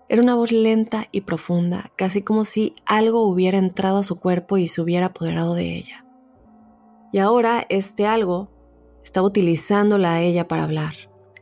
Era 0.09 0.23
una 0.23 0.35
voz 0.35 0.53
lenta 0.53 1.09
y 1.13 1.23
profunda, 1.23 1.91
casi 1.97 2.23
como 2.23 2.45
si 2.45 2.75
algo 2.87 3.27
hubiera 3.27 3.59
entrado 3.59 3.99
a 3.99 4.05
su 4.05 4.17
cuerpo 4.17 4.57
y 4.57 4.67
se 4.67 4.81
hubiera 4.81 5.07
apoderado 5.07 5.55
de 5.55 5.77
ella. 5.77 6.07
Y 7.13 7.19
ahora 7.19 7.67
este 7.69 8.07
algo 8.07 8.49
estaba 9.03 9.27
utilizándola 9.27 10.15
a 10.15 10.23
ella 10.23 10.49
para 10.49 10.65
hablar. 10.65 10.95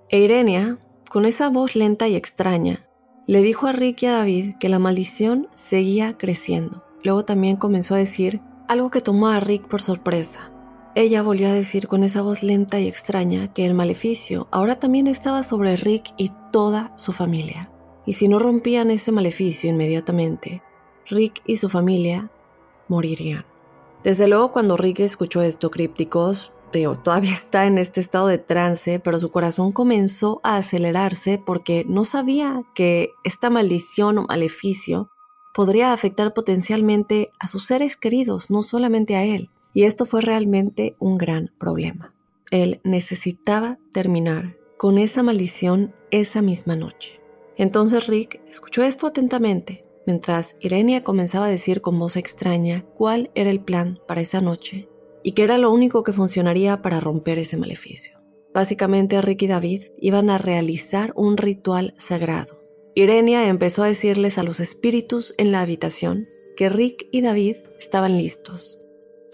E 0.08 0.20
Irenia, 0.20 0.78
con 1.16 1.24
esa 1.24 1.48
voz 1.48 1.76
lenta 1.76 2.08
y 2.08 2.14
extraña, 2.14 2.86
le 3.24 3.40
dijo 3.40 3.66
a 3.66 3.72
Rick 3.72 4.02
y 4.02 4.06
a 4.06 4.12
David 4.12 4.56
que 4.60 4.68
la 4.68 4.78
maldición 4.78 5.48
seguía 5.54 6.18
creciendo. 6.18 6.84
Luego 7.02 7.24
también 7.24 7.56
comenzó 7.56 7.94
a 7.94 7.96
decir 7.96 8.42
algo 8.68 8.90
que 8.90 9.00
tomó 9.00 9.28
a 9.28 9.40
Rick 9.40 9.66
por 9.66 9.80
sorpresa. 9.80 10.52
Ella 10.94 11.22
volvió 11.22 11.48
a 11.48 11.54
decir 11.54 11.88
con 11.88 12.04
esa 12.04 12.20
voz 12.20 12.42
lenta 12.42 12.80
y 12.80 12.86
extraña 12.86 13.50
que 13.54 13.64
el 13.64 13.72
maleficio 13.72 14.46
ahora 14.50 14.78
también 14.78 15.06
estaba 15.06 15.42
sobre 15.42 15.76
Rick 15.76 16.12
y 16.18 16.32
toda 16.52 16.92
su 16.96 17.12
familia 17.12 17.70
y 18.04 18.12
si 18.12 18.28
no 18.28 18.38
rompían 18.38 18.90
ese 18.90 19.10
maleficio 19.10 19.70
inmediatamente, 19.70 20.62
Rick 21.08 21.40
y 21.46 21.56
su 21.56 21.70
familia 21.70 22.30
morirían. 22.88 23.46
Desde 24.04 24.28
luego 24.28 24.52
cuando 24.52 24.76
Rick 24.76 25.00
escuchó 25.00 25.40
esto, 25.40 25.70
crípticos, 25.70 26.52
todavía 27.02 27.32
está 27.32 27.66
en 27.66 27.78
este 27.78 28.00
estado 28.00 28.28
de 28.28 28.38
trance, 28.38 29.00
pero 29.00 29.18
su 29.18 29.30
corazón 29.30 29.72
comenzó 29.72 30.40
a 30.42 30.56
acelerarse 30.56 31.40
porque 31.44 31.84
no 31.88 32.04
sabía 32.04 32.62
que 32.74 33.10
esta 33.24 33.50
maldición 33.50 34.18
o 34.18 34.26
maleficio 34.26 35.10
podría 35.54 35.92
afectar 35.92 36.34
potencialmente 36.34 37.30
a 37.38 37.48
sus 37.48 37.66
seres 37.66 37.96
queridos, 37.96 38.50
no 38.50 38.62
solamente 38.62 39.16
a 39.16 39.24
él. 39.24 39.50
Y 39.72 39.84
esto 39.84 40.06
fue 40.06 40.20
realmente 40.20 40.96
un 40.98 41.18
gran 41.18 41.50
problema. 41.58 42.12
Él 42.50 42.80
necesitaba 42.84 43.78
terminar 43.92 44.56
con 44.76 44.98
esa 44.98 45.22
maldición 45.22 45.94
esa 46.10 46.42
misma 46.42 46.76
noche. 46.76 47.20
Entonces 47.56 48.06
Rick 48.06 48.40
escuchó 48.48 48.82
esto 48.82 49.06
atentamente, 49.06 49.84
mientras 50.06 50.56
Irenia 50.60 51.02
comenzaba 51.02 51.46
a 51.46 51.50
decir 51.50 51.80
con 51.80 51.98
voz 51.98 52.16
extraña 52.16 52.84
cuál 52.94 53.30
era 53.34 53.50
el 53.50 53.60
plan 53.60 53.98
para 54.06 54.20
esa 54.20 54.42
noche 54.42 54.88
y 55.26 55.32
que 55.32 55.42
era 55.42 55.58
lo 55.58 55.72
único 55.72 56.04
que 56.04 56.12
funcionaría 56.12 56.82
para 56.82 57.00
romper 57.00 57.38
ese 57.38 57.56
maleficio. 57.56 58.16
Básicamente 58.54 59.20
Rick 59.20 59.42
y 59.42 59.46
David 59.48 59.82
iban 59.98 60.30
a 60.30 60.38
realizar 60.38 61.12
un 61.16 61.36
ritual 61.36 61.94
sagrado. 61.98 62.56
Irenia 62.94 63.48
empezó 63.48 63.82
a 63.82 63.88
decirles 63.88 64.38
a 64.38 64.44
los 64.44 64.60
espíritus 64.60 65.34
en 65.36 65.50
la 65.50 65.62
habitación 65.62 66.28
que 66.56 66.68
Rick 66.68 67.08
y 67.10 67.22
David 67.22 67.56
estaban 67.80 68.16
listos, 68.16 68.80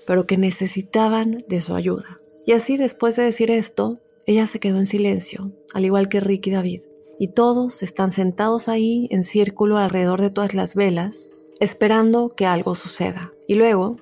pero 0.06 0.26
que 0.26 0.38
necesitaban 0.38 1.44
de 1.46 1.60
su 1.60 1.74
ayuda. 1.74 2.22
Y 2.46 2.52
así 2.52 2.78
después 2.78 3.14
de 3.16 3.24
decir 3.24 3.50
esto, 3.50 4.00
ella 4.24 4.46
se 4.46 4.60
quedó 4.60 4.78
en 4.78 4.86
silencio, 4.86 5.52
al 5.74 5.84
igual 5.84 6.08
que 6.08 6.20
Rick 6.20 6.46
y 6.46 6.50
David 6.52 6.80
y 7.22 7.28
todos 7.28 7.84
están 7.84 8.10
sentados 8.10 8.68
ahí 8.68 9.06
en 9.12 9.22
círculo 9.22 9.78
alrededor 9.78 10.20
de 10.20 10.30
todas 10.30 10.54
las 10.54 10.74
velas, 10.74 11.30
esperando 11.60 12.30
que 12.30 12.46
algo 12.46 12.74
suceda. 12.74 13.30
Y 13.46 13.54
luego, 13.54 13.98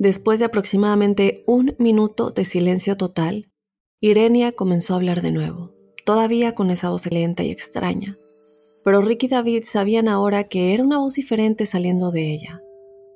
Después 0.00 0.38
de 0.38 0.46
aproximadamente 0.46 1.44
un 1.46 1.76
minuto 1.78 2.30
de 2.30 2.46
silencio 2.46 2.96
total, 2.96 3.50
Irenia 4.00 4.52
comenzó 4.52 4.94
a 4.94 4.96
hablar 4.96 5.20
de 5.20 5.30
nuevo, 5.30 5.74
todavía 6.06 6.54
con 6.54 6.70
esa 6.70 6.88
voz 6.88 7.04
lenta 7.04 7.42
y 7.42 7.50
extraña. 7.50 8.16
Pero 8.82 9.02
Rick 9.02 9.24
y 9.24 9.28
David 9.28 9.64
sabían 9.64 10.08
ahora 10.08 10.44
que 10.44 10.72
era 10.72 10.82
una 10.82 10.98
voz 10.98 11.16
diferente 11.16 11.66
saliendo 11.66 12.10
de 12.12 12.32
ella. 12.32 12.62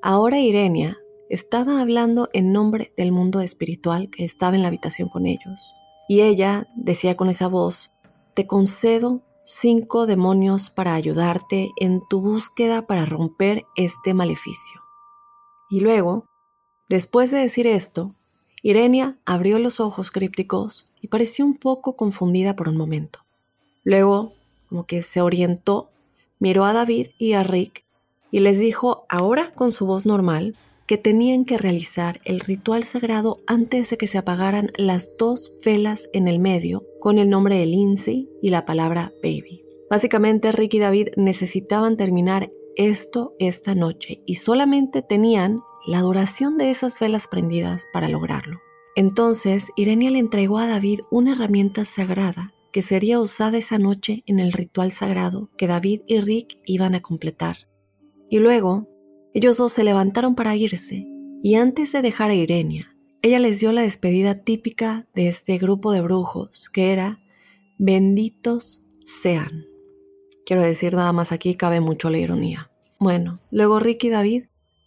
Ahora 0.02 0.40
Irenia 0.40 0.98
estaba 1.30 1.80
hablando 1.80 2.28
en 2.34 2.52
nombre 2.52 2.92
del 2.98 3.12
mundo 3.12 3.40
espiritual 3.40 4.10
que 4.10 4.22
estaba 4.22 4.54
en 4.54 4.60
la 4.60 4.68
habitación 4.68 5.08
con 5.08 5.24
ellos. 5.24 5.74
Y 6.06 6.20
ella 6.20 6.68
decía 6.76 7.16
con 7.16 7.30
esa 7.30 7.48
voz, 7.48 7.92
te 8.34 8.46
concedo 8.46 9.22
cinco 9.42 10.04
demonios 10.04 10.68
para 10.68 10.92
ayudarte 10.92 11.70
en 11.80 12.02
tu 12.10 12.20
búsqueda 12.20 12.86
para 12.86 13.06
romper 13.06 13.64
este 13.74 14.12
maleficio. 14.12 14.82
Y 15.70 15.80
luego, 15.80 16.26
después 16.88 17.30
de 17.30 17.38
decir 17.38 17.66
esto, 17.66 18.14
Irenia 18.62 19.18
abrió 19.24 19.58
los 19.58 19.80
ojos 19.80 20.10
crípticos 20.10 20.86
y 21.00 21.08
pareció 21.08 21.44
un 21.44 21.56
poco 21.56 21.96
confundida 21.96 22.56
por 22.56 22.68
un 22.68 22.76
momento. 22.76 23.20
Luego, 23.82 24.32
como 24.68 24.86
que 24.86 25.02
se 25.02 25.20
orientó, 25.20 25.90
miró 26.38 26.64
a 26.64 26.72
David 26.72 27.08
y 27.18 27.34
a 27.34 27.42
Rick 27.42 27.84
y 28.30 28.40
les 28.40 28.58
dijo, 28.58 29.04
ahora 29.08 29.52
con 29.54 29.70
su 29.70 29.86
voz 29.86 30.06
normal, 30.06 30.54
que 30.86 30.98
tenían 30.98 31.44
que 31.44 31.58
realizar 31.58 32.20
el 32.24 32.40
ritual 32.40 32.84
sagrado 32.84 33.38
antes 33.46 33.90
de 33.90 33.96
que 33.96 34.06
se 34.06 34.18
apagaran 34.18 34.72
las 34.76 35.10
dos 35.18 35.52
velas 35.64 36.08
en 36.12 36.28
el 36.28 36.38
medio 36.38 36.84
con 37.00 37.18
el 37.18 37.30
nombre 37.30 37.56
de 37.56 37.66
Lindsay 37.66 38.28
y 38.42 38.50
la 38.50 38.64
palabra 38.64 39.12
baby. 39.22 39.62
Básicamente 39.88 40.52
Rick 40.52 40.74
y 40.74 40.78
David 40.78 41.08
necesitaban 41.16 41.96
terminar 41.96 42.50
esto 42.76 43.34
esta 43.38 43.74
noche 43.74 44.22
y 44.26 44.36
solamente 44.36 45.02
tenían 45.02 45.60
la 45.86 46.00
duración 46.00 46.56
de 46.56 46.70
esas 46.70 46.98
velas 46.98 47.26
prendidas 47.26 47.86
para 47.92 48.08
lograrlo. 48.08 48.60
Entonces, 48.96 49.70
Irenia 49.76 50.10
le 50.10 50.18
entregó 50.18 50.58
a 50.58 50.66
David 50.66 51.00
una 51.10 51.32
herramienta 51.32 51.84
sagrada 51.84 52.52
que 52.72 52.82
sería 52.82 53.20
usada 53.20 53.58
esa 53.58 53.78
noche 53.78 54.22
en 54.26 54.38
el 54.38 54.52
ritual 54.52 54.92
sagrado 54.92 55.50
que 55.56 55.66
David 55.66 56.02
y 56.06 56.20
Rick 56.20 56.58
iban 56.64 56.94
a 56.94 57.02
completar. 57.02 57.56
Y 58.28 58.38
luego, 58.38 58.88
ellos 59.32 59.56
dos 59.56 59.72
se 59.72 59.84
levantaron 59.84 60.34
para 60.34 60.56
irse, 60.56 61.06
y 61.42 61.54
antes 61.56 61.92
de 61.92 62.02
dejar 62.02 62.30
a 62.30 62.34
Irenia, 62.34 62.94
ella 63.22 63.38
les 63.38 63.60
dio 63.60 63.72
la 63.72 63.82
despedida 63.82 64.42
típica 64.42 65.06
de 65.14 65.28
este 65.28 65.58
grupo 65.58 65.92
de 65.92 66.00
brujos, 66.00 66.68
que 66.68 66.92
era, 66.92 67.20
benditos 67.78 68.82
sean. 69.06 69.66
Quiero 70.46 70.62
decir 70.62 70.94
nada 70.94 71.12
más 71.12 71.32
aquí, 71.32 71.54
cabe 71.54 71.80
mucho 71.80 72.10
la 72.10 72.18
ironía. 72.18 72.70
Bueno, 72.98 73.40
luego 73.50 73.80
Rick 73.80 74.04
y 74.04 74.08
David 74.10 74.44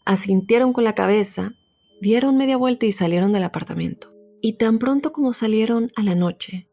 asintieron 0.07 0.71
con 0.71 0.85
la 0.85 0.95
cabeza, 0.95 1.51
dieron 1.99 2.37
media 2.37 2.55
vuelta 2.55 2.85
y 2.85 2.93
salieron 2.93 3.33
del 3.33 3.43
apartamento. 3.43 4.13
Y 4.41 4.53
tan 4.53 4.79
pronto 4.79 5.11
como 5.11 5.33
salieron 5.33 5.91
a 5.97 6.03
la 6.03 6.15
noche, 6.15 6.69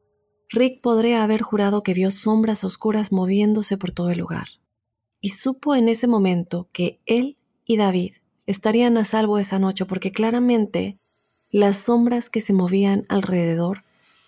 Rick 0.50 0.80
podría 0.80 1.24
haber 1.24 1.42
jurado 1.42 1.82
que 1.82 1.94
vio 1.94 2.12
sombras 2.12 2.62
oscuras 2.62 3.10
moviéndose 3.10 3.76
por 3.76 3.90
todo 3.90 4.10
el 4.10 4.18
lugar. 4.18 4.46
Y 5.20 5.30
supo 5.30 5.74
en 5.74 5.88
ese 5.88 6.06
momento 6.06 6.68
que 6.72 7.00
él 7.06 7.36
y 7.64 7.76
David 7.76 8.14
estarían 8.46 8.96
a 8.98 9.04
salvo 9.04 9.38
esa 9.38 9.58
noche 9.58 9.84
porque 9.84 10.12
claramente 10.12 11.00
las 11.50 11.78
sombras 11.78 12.30
que 12.30 12.40
se 12.40 12.52
movían 12.52 13.04
alrededor 13.08 13.82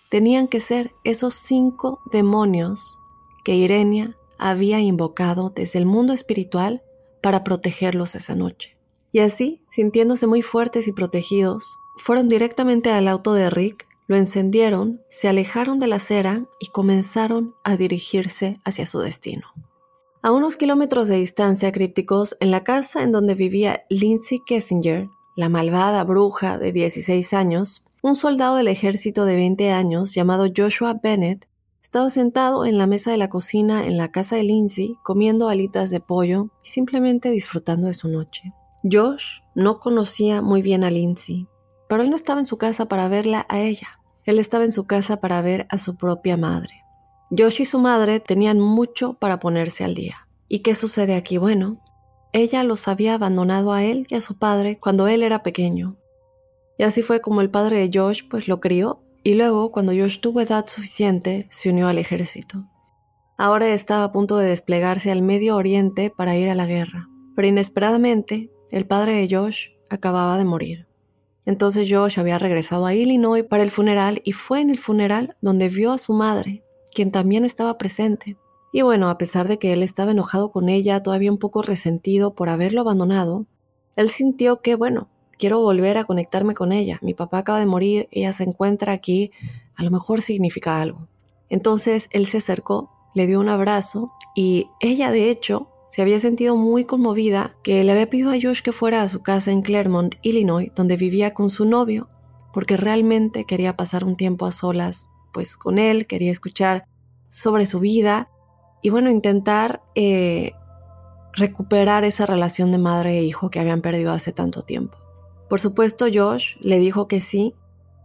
tenían 0.09 0.49
que 0.49 0.59
ser 0.59 0.91
esos 1.05 1.33
cinco 1.33 2.01
demonios 2.11 2.97
que 3.45 3.55
Irenia 3.55 4.17
había 4.37 4.81
invocado 4.81 5.49
desde 5.49 5.79
el 5.79 5.85
mundo 5.85 6.11
espiritual 6.11 6.83
para 7.21 7.45
protegerlos 7.45 8.13
esa 8.15 8.35
noche. 8.35 8.76
Y 9.11 9.19
así, 9.19 9.61
sintiéndose 9.69 10.27
muy 10.27 10.41
fuertes 10.41 10.87
y 10.87 10.91
protegidos, 10.91 11.77
fueron 11.97 12.27
directamente 12.27 12.91
al 12.91 13.07
auto 13.07 13.33
de 13.33 13.49
Rick, 13.49 13.87
lo 14.07 14.15
encendieron, 14.15 15.01
se 15.09 15.27
alejaron 15.27 15.79
de 15.79 15.87
la 15.87 15.97
acera 15.97 16.45
y 16.59 16.67
comenzaron 16.67 17.55
a 17.63 17.75
dirigirse 17.75 18.59
hacia 18.63 18.85
su 18.85 18.99
destino. 18.99 19.47
A 20.21 20.31
unos 20.31 20.55
kilómetros 20.55 21.07
de 21.07 21.17
distancia, 21.17 21.71
crípticos, 21.71 22.37
en 22.39 22.51
la 22.51 22.63
casa 22.63 23.03
en 23.03 23.11
donde 23.11 23.35
vivía 23.35 23.83
Lindsay 23.89 24.39
Kessinger, 24.45 25.09
la 25.35 25.49
malvada 25.49 26.03
bruja 26.03 26.57
de 26.57 26.71
16 26.71 27.33
años, 27.33 27.85
un 28.01 28.15
soldado 28.15 28.55
del 28.55 28.67
ejército 28.67 29.25
de 29.25 29.35
20 29.35 29.71
años 29.71 30.13
llamado 30.13 30.47
Joshua 30.55 30.99
Bennett 31.01 31.47
estaba 31.81 32.09
sentado 32.09 32.65
en 32.65 32.77
la 32.77 32.87
mesa 32.87 33.11
de 33.11 33.17
la 33.17 33.29
cocina 33.29 33.85
en 33.85 33.97
la 33.97 34.11
casa 34.11 34.35
de 34.35 34.43
Lindsay 34.43 34.97
comiendo 35.03 35.47
alitas 35.47 35.89
de 35.89 35.99
pollo 35.99 36.49
y 36.61 36.67
simplemente 36.67 37.31
disfrutando 37.31 37.87
de 37.87 37.93
su 37.93 38.09
noche. 38.09 38.53
Josh 38.83 39.41
no 39.55 39.79
conocía 39.79 40.41
muy 40.41 40.61
bien 40.61 40.83
a 40.83 40.91
Lindsay, 40.91 41.47
pero 41.87 42.03
él 42.03 42.09
no 42.09 42.15
estaba 42.15 42.39
en 42.39 42.45
su 42.45 42.57
casa 42.57 42.87
para 42.87 43.07
verla 43.07 43.45
a 43.49 43.59
ella. 43.59 43.87
Él 44.23 44.39
estaba 44.39 44.65
en 44.65 44.71
su 44.71 44.85
casa 44.85 45.19
para 45.19 45.41
ver 45.41 45.67
a 45.69 45.77
su 45.77 45.95
propia 45.95 46.37
madre. 46.37 46.83
Josh 47.35 47.61
y 47.61 47.65
su 47.65 47.79
madre 47.79 48.19
tenían 48.19 48.59
mucho 48.59 49.13
para 49.13 49.39
ponerse 49.39 49.83
al 49.83 49.95
día. 49.95 50.27
¿Y 50.47 50.59
qué 50.59 50.75
sucede 50.75 51.15
aquí? 51.15 51.37
Bueno, 51.37 51.81
ella 52.33 52.63
los 52.63 52.87
había 52.87 53.15
abandonado 53.15 53.73
a 53.73 53.83
él 53.83 54.05
y 54.09 54.15
a 54.15 54.21
su 54.21 54.37
padre 54.37 54.79
cuando 54.79 55.07
él 55.07 55.23
era 55.23 55.43
pequeño. 55.43 55.97
Y 56.77 56.83
así 56.83 57.01
fue 57.01 57.21
como 57.21 57.41
el 57.41 57.49
padre 57.49 57.77
de 57.77 57.97
Josh 57.97 58.23
pues 58.29 58.47
lo 58.47 58.59
crió 58.59 59.01
y 59.23 59.33
luego, 59.33 59.73
cuando 59.73 59.91
Josh 59.91 60.21
tuvo 60.21 60.39
edad 60.39 60.67
suficiente, 60.67 61.47
se 61.49 61.69
unió 61.69 61.87
al 61.87 61.97
ejército. 61.97 62.65
Ahora 63.37 63.67
estaba 63.69 64.05
a 64.05 64.11
punto 64.13 64.37
de 64.37 64.47
desplegarse 64.47 65.11
al 65.11 65.21
Medio 65.21 65.57
Oriente 65.57 66.09
para 66.09 66.37
ir 66.37 66.49
a 66.49 66.55
la 66.55 66.65
guerra, 66.65 67.09
pero 67.35 67.47
inesperadamente 67.47 68.51
el 68.71 68.85
padre 68.85 69.13
de 69.13 69.35
Josh 69.35 69.69
acababa 69.89 70.37
de 70.37 70.45
morir. 70.45 70.87
Entonces 71.45 71.87
Josh 71.89 72.19
había 72.19 72.37
regresado 72.37 72.85
a 72.85 72.93
Illinois 72.93 73.43
para 73.43 73.63
el 73.63 73.71
funeral 73.71 74.21
y 74.25 74.33
fue 74.33 74.59
en 74.59 74.69
el 74.69 74.79
funeral 74.79 75.35
donde 75.41 75.69
vio 75.69 75.93
a 75.93 75.97
su 75.97 76.13
madre, 76.13 76.63
quien 76.93 77.09
también 77.11 77.45
estaba 77.45 77.77
presente. 77.77 78.37
Y 78.73 78.81
bueno, 78.81 79.09
a 79.09 79.17
pesar 79.17 79.47
de 79.47 79.57
que 79.57 79.71
él 79.71 79.81
estaba 79.81 80.11
enojado 80.11 80.51
con 80.51 80.67
ella, 80.67 81.01
todavía 81.01 81.31
un 81.31 81.37
poco 81.37 81.61
resentido 81.61 82.35
por 82.35 82.49
haberlo 82.49 82.81
abandonado, 82.81 83.45
él 83.95 84.09
sintió 84.09 84.61
que, 84.61 84.75
bueno, 84.75 85.09
quiero 85.37 85.59
volver 85.59 85.97
a 85.97 86.03
conectarme 86.03 86.53
con 86.53 86.71
ella. 86.71 86.99
Mi 87.01 87.13
papá 87.13 87.39
acaba 87.39 87.59
de 87.59 87.65
morir, 87.65 88.09
ella 88.11 88.33
se 88.33 88.43
encuentra 88.43 88.91
aquí, 88.91 89.31
a 89.75 89.83
lo 89.83 89.91
mejor 89.91 90.21
significa 90.21 90.81
algo. 90.81 91.07
Entonces 91.49 92.09
él 92.11 92.25
se 92.25 92.37
acercó, 92.37 92.91
le 93.13 93.25
dio 93.25 93.39
un 93.39 93.49
abrazo 93.49 94.11
y 94.35 94.67
ella 94.81 95.11
de 95.11 95.29
hecho 95.29 95.69
se 95.87 96.01
había 96.01 96.19
sentido 96.19 96.55
muy 96.55 96.85
conmovida 96.85 97.55
que 97.63 97.83
le 97.83 97.91
había 97.91 98.09
pedido 98.09 98.31
a 98.31 98.37
Josh 98.41 98.61
que 98.61 98.71
fuera 98.71 99.01
a 99.01 99.07
su 99.07 99.21
casa 99.21 99.51
en 99.51 99.61
Claremont, 99.61 100.15
Illinois, 100.21 100.71
donde 100.75 100.97
vivía 100.97 101.33
con 101.33 101.49
su 101.49 101.65
novio, 101.65 102.09
porque 102.53 102.77
realmente 102.77 103.45
quería 103.45 103.77
pasar 103.77 104.03
un 104.03 104.15
tiempo 104.15 104.45
a 104.45 104.51
solas, 104.51 105.09
pues 105.33 105.57
con 105.57 105.77
él, 105.77 106.07
quería 106.07 106.31
escuchar 106.31 106.85
sobre 107.29 107.65
su 107.65 107.79
vida 107.79 108.29
y 108.81 108.89
bueno, 108.89 109.09
intentar 109.09 109.81
eh, 109.95 110.53
recuperar 111.33 112.03
esa 112.03 112.25
relación 112.25 112.71
de 112.71 112.77
madre 112.77 113.19
e 113.19 113.23
hijo 113.23 113.49
que 113.49 113.59
habían 113.59 113.81
perdido 113.81 114.11
hace 114.11 114.31
tanto 114.31 114.63
tiempo. 114.63 114.97
Por 115.49 115.59
supuesto, 115.59 116.07
Josh 116.13 116.57
le 116.59 116.79
dijo 116.79 117.07
que 117.07 117.21
sí, 117.21 117.55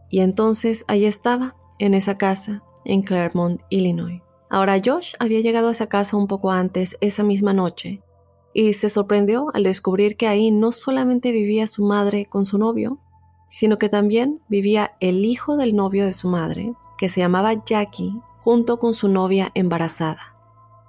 y 0.09 0.21
entonces 0.21 0.85
ahí 0.87 1.05
estaba, 1.05 1.57
en 1.79 1.95
esa 1.95 2.15
casa, 2.15 2.63
en 2.85 3.03
Claremont, 3.03 3.61
Illinois. 3.71 4.23
Ahora 4.53 4.79
Josh 4.85 5.15
había 5.19 5.41
llegado 5.41 5.69
a 5.69 5.71
esa 5.71 5.87
casa 5.87 6.19
un 6.19 6.27
poco 6.27 6.51
antes, 6.51 6.99
esa 7.01 7.25
misma 7.25 7.55
noche, 7.55 8.03
y 8.53 8.75
se 8.75 8.91
sorprendió 8.91 9.47
al 9.55 9.63
descubrir 9.63 10.19
que 10.19 10.29
ahí 10.29 10.51
no 10.51 10.73
solamente 10.73 11.33
vivía 11.33 11.67
su 11.67 11.87
madre 11.87 12.27
con 12.27 12.45
su 12.45 12.59
novio, 12.59 12.99
sino 13.49 13.79
que 13.79 13.89
también 13.89 14.43
vivía 14.49 14.93
el 15.01 15.25
hijo 15.25 15.57
del 15.57 15.75
novio 15.75 16.05
de 16.05 16.13
su 16.13 16.29
madre, 16.29 16.75
que 16.99 17.09
se 17.09 17.21
llamaba 17.21 17.65
Jackie, 17.65 18.21
junto 18.45 18.79
con 18.79 18.93
su 18.93 19.09
novia 19.09 19.51
embarazada, 19.55 20.37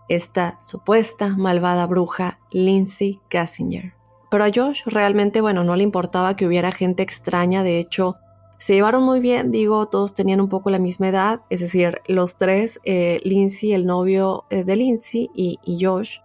esta 0.09 0.59
supuesta 0.61 1.29
malvada 1.37 1.87
bruja 1.87 2.39
Lindsay 2.51 3.21
Gassinger. 3.29 3.93
Pero 4.29 4.43
a 4.43 4.51
Josh 4.53 4.81
realmente, 4.87 5.39
bueno, 5.39 5.63
no 5.63 5.77
le 5.77 5.83
importaba 5.83 6.35
que 6.35 6.47
hubiera 6.47 6.73
gente 6.73 7.01
extraña, 7.01 7.63
de 7.63 7.79
hecho, 7.79 8.17
se 8.57 8.73
llevaron 8.73 9.03
muy 9.03 9.19
bien, 9.19 9.51
digo, 9.51 9.87
todos 9.87 10.13
tenían 10.13 10.41
un 10.41 10.49
poco 10.49 10.69
la 10.69 10.79
misma 10.79 11.09
edad, 11.09 11.41
es 11.49 11.59
decir, 11.59 12.01
los 12.07 12.37
tres, 12.37 12.79
eh, 12.85 13.19
Lindsay, 13.23 13.73
el 13.73 13.85
novio 13.85 14.45
eh, 14.49 14.63
de 14.63 14.75
Lindsay 14.75 15.29
y, 15.35 15.59
y, 15.63 15.83
Josh. 15.83 16.19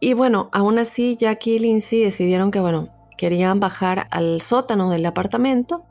Y 0.00 0.14
bueno, 0.14 0.48
aún 0.52 0.78
así, 0.78 1.16
Jackie 1.16 1.56
y 1.56 1.58
Lindsay 1.60 2.00
decidieron 2.00 2.50
que, 2.50 2.60
bueno, 2.60 2.88
querían 3.16 3.60
bajar 3.60 4.08
al 4.10 4.40
sótano 4.40 4.90
del 4.90 5.06
apartamento 5.06 5.84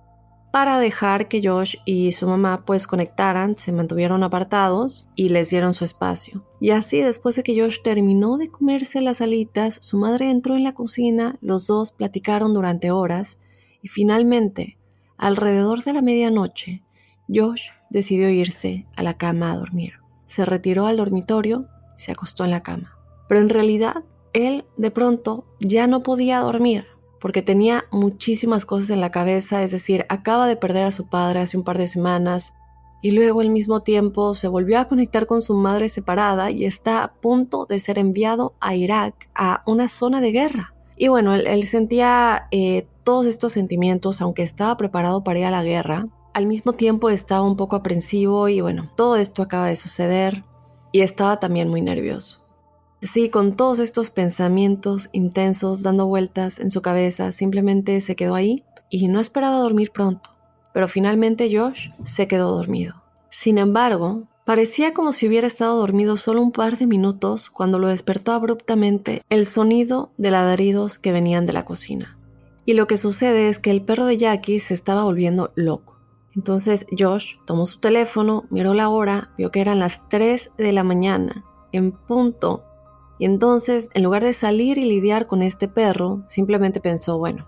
para 0.53 0.77
dejar 0.77 1.29
que 1.29 1.41
Josh 1.43 1.77
y 1.84 2.12
su 2.12 2.27
mamá 2.27 2.63
pues 2.63 2.86
conectaran, 2.86 3.56
se 3.58 3.71
mantuvieron 3.71 4.21
apartados 4.21 5.10
y 5.15 5.29
les 5.29 5.49
dieron 5.49 5.73
su 5.73 5.84
espacio. 5.84 6.45
Y 6.60 6.69
así 6.69 7.01
después 7.01 7.36
de 7.36 7.41
que 7.41 7.60
Josh 7.60 7.77
terminó 7.84 8.38
de 8.38 8.49
comerse 8.49 9.01
las 9.01 9.21
alitas, 9.21 9.79
su 9.82 9.97
madre 9.97 10.29
entró 10.29 10.56
en 10.56 10.63
la 10.63 10.75
cocina, 10.75 11.38
los 11.41 11.65
dos 11.65 11.91
platicaron 11.91 12.53
durante 12.53 12.91
horas 12.91 13.39
y 13.82 13.88
finalmente 13.88 14.77
Alrededor 15.24 15.86
de 15.86 15.94
la 15.94 16.02
medianoche, 16.02 16.84
Josh 17.34 17.70
decidió 17.90 18.30
irse 18.30 18.88
a 18.98 19.04
la 19.04 19.14
cama 19.14 19.54
a 19.54 19.56
dormir. 19.56 19.94
Se 20.28 20.44
retiró 20.44 20.86
al 20.86 20.98
dormitorio 20.98 21.70
y 21.98 22.02
se 22.02 22.12
acostó 22.12 22.44
en 22.44 22.52
la 22.52 22.62
cama. 22.62 22.98
Pero 23.30 23.40
en 23.40 23.48
realidad, 23.48 24.04
él 24.34 24.66
de 24.76 24.92
pronto 24.92 25.46
ya 25.62 25.88
no 25.88 26.04
podía 26.04 26.40
dormir, 26.40 26.88
porque 27.22 27.42
tenía 27.42 27.86
muchísimas 27.90 28.66
cosas 28.66 28.90
en 28.90 29.00
la 29.00 29.12
cabeza, 29.12 29.64
es 29.64 29.72
decir, 29.72 30.06
acaba 30.10 30.46
de 30.46 30.58
perder 30.58 30.84
a 30.84 30.92
su 30.92 31.08
padre 31.08 31.40
hace 31.40 31.56
un 31.56 31.64
par 31.64 31.78
de 31.78 31.88
semanas 31.88 32.52
y 33.02 33.12
luego 33.12 33.40
al 33.40 33.50
mismo 33.50 33.80
tiempo 33.80 34.34
se 34.34 34.50
volvió 34.50 34.78
a 34.78 34.88
conectar 34.88 35.26
con 35.26 35.42
su 35.42 35.56
madre 35.56 35.88
separada 35.88 36.52
y 36.52 36.66
está 36.66 37.02
a 37.02 37.14
punto 37.14 37.66
de 37.66 37.80
ser 37.80 37.98
enviado 37.98 38.56
a 38.60 38.76
Irak, 38.76 39.30
a 39.36 39.64
una 39.68 39.88
zona 39.88 40.20
de 40.20 40.34
guerra. 40.34 40.74
Y 41.04 41.10
bueno, 41.10 41.34
él, 41.34 41.63
sentía 41.66 42.48
eh, 42.52 42.88
todos 43.04 43.26
estos 43.26 43.52
sentimientos, 43.52 44.22
aunque 44.22 44.42
estaba 44.42 44.78
preparado 44.78 45.22
para 45.22 45.38
ir 45.38 45.44
a 45.44 45.52
la 45.52 45.62
guerra, 45.62 46.08
al 46.34 46.48
mismo 46.48 46.72
tiempo 46.72 47.10
estaba 47.10 47.42
un 47.42 47.58
poco 47.58 47.76
aprensivo 47.76 48.48
y 48.48 48.62
bueno, 48.62 48.89
todo 48.96 49.18
esto 49.18 49.42
acaba 49.42 49.68
de 49.68 49.76
suceder 49.76 50.46
y 50.94 51.02
estaba 51.02 51.42
también 51.42 51.68
muy 51.68 51.82
nervioso. 51.82 52.39
Así, 53.04 53.28
con 53.28 53.58
todos 53.58 53.80
estos 53.80 54.12
pensamientos 54.12 55.10
intensos 55.12 55.84
dando 55.84 56.08
vueltas 56.08 56.58
en 56.58 56.72
su 56.72 56.82
cabeza, 56.82 57.34
simplemente 57.34 58.00
se 58.00 58.16
quedó 58.16 58.34
ahí 58.34 58.63
y 58.89 59.10
no 59.10 59.20
esperaba 59.20 59.58
dormir 59.58 59.92
pronto. 59.92 60.30
Pero 60.74 60.88
finalmente 60.88 61.54
Josh 61.54 61.89
se 62.04 62.30
quedó 62.30 62.56
dormido. 62.56 63.04
Sin 63.30 63.58
embargo, 63.58 64.24
parecía 64.45 64.93
como 64.93 65.12
si 65.12 65.27
hubiera 65.27 65.47
estado 65.47 65.77
dormido 65.77 66.17
solo 66.17 66.41
un 66.41 66.51
par 66.51 66.77
de 66.77 66.88
minutos 66.88 67.49
cuando 67.49 67.79
lo 67.79 67.88
despertó 67.88 68.32
abruptamente 68.34 69.21
el 69.29 69.45
sonido 69.45 70.12
de 70.17 70.32
ladridos 70.32 70.99
que 70.99 71.12
venían 71.12 71.45
de 71.45 71.53
la 71.53 71.65
cocina. 71.65 72.17
Y 72.65 72.73
lo 72.73 72.88
que 72.88 72.97
sucede 72.97 73.49
es 73.49 73.60
que 73.60 73.71
el 73.71 73.84
perro 73.84 74.06
de 74.06 74.17
Jackie 74.17 74.60
se 74.60 74.73
estaba 74.73 75.03
volviendo 75.03 75.51
loco. 75.56 75.99
Entonces 76.36 76.86
Josh 76.97 77.36
tomó 77.45 77.65
su 77.65 77.79
teléfono, 77.79 78.45
miró 78.49 78.73
la 78.73 78.89
hora, 78.89 79.32
vio 79.38 79.51
que 79.51 79.62
eran 79.62 79.79
las 79.79 80.08
3 80.10 80.51
de 80.58 80.71
la 80.71 80.84
mañana, 80.84 81.45
en 81.71 81.91
punto, 81.91 82.63
y 83.19 83.25
entonces, 83.25 83.89
en 83.93 84.03
lugar 84.03 84.23
de 84.23 84.34
salir 84.34 84.77
y 84.77 84.86
lidiar 84.86 85.27
con 85.27 85.43
este 85.43 85.67
perro, 85.67 86.23
simplemente 86.27 86.82
pensó, 86.82 87.17
bueno, 87.19 87.47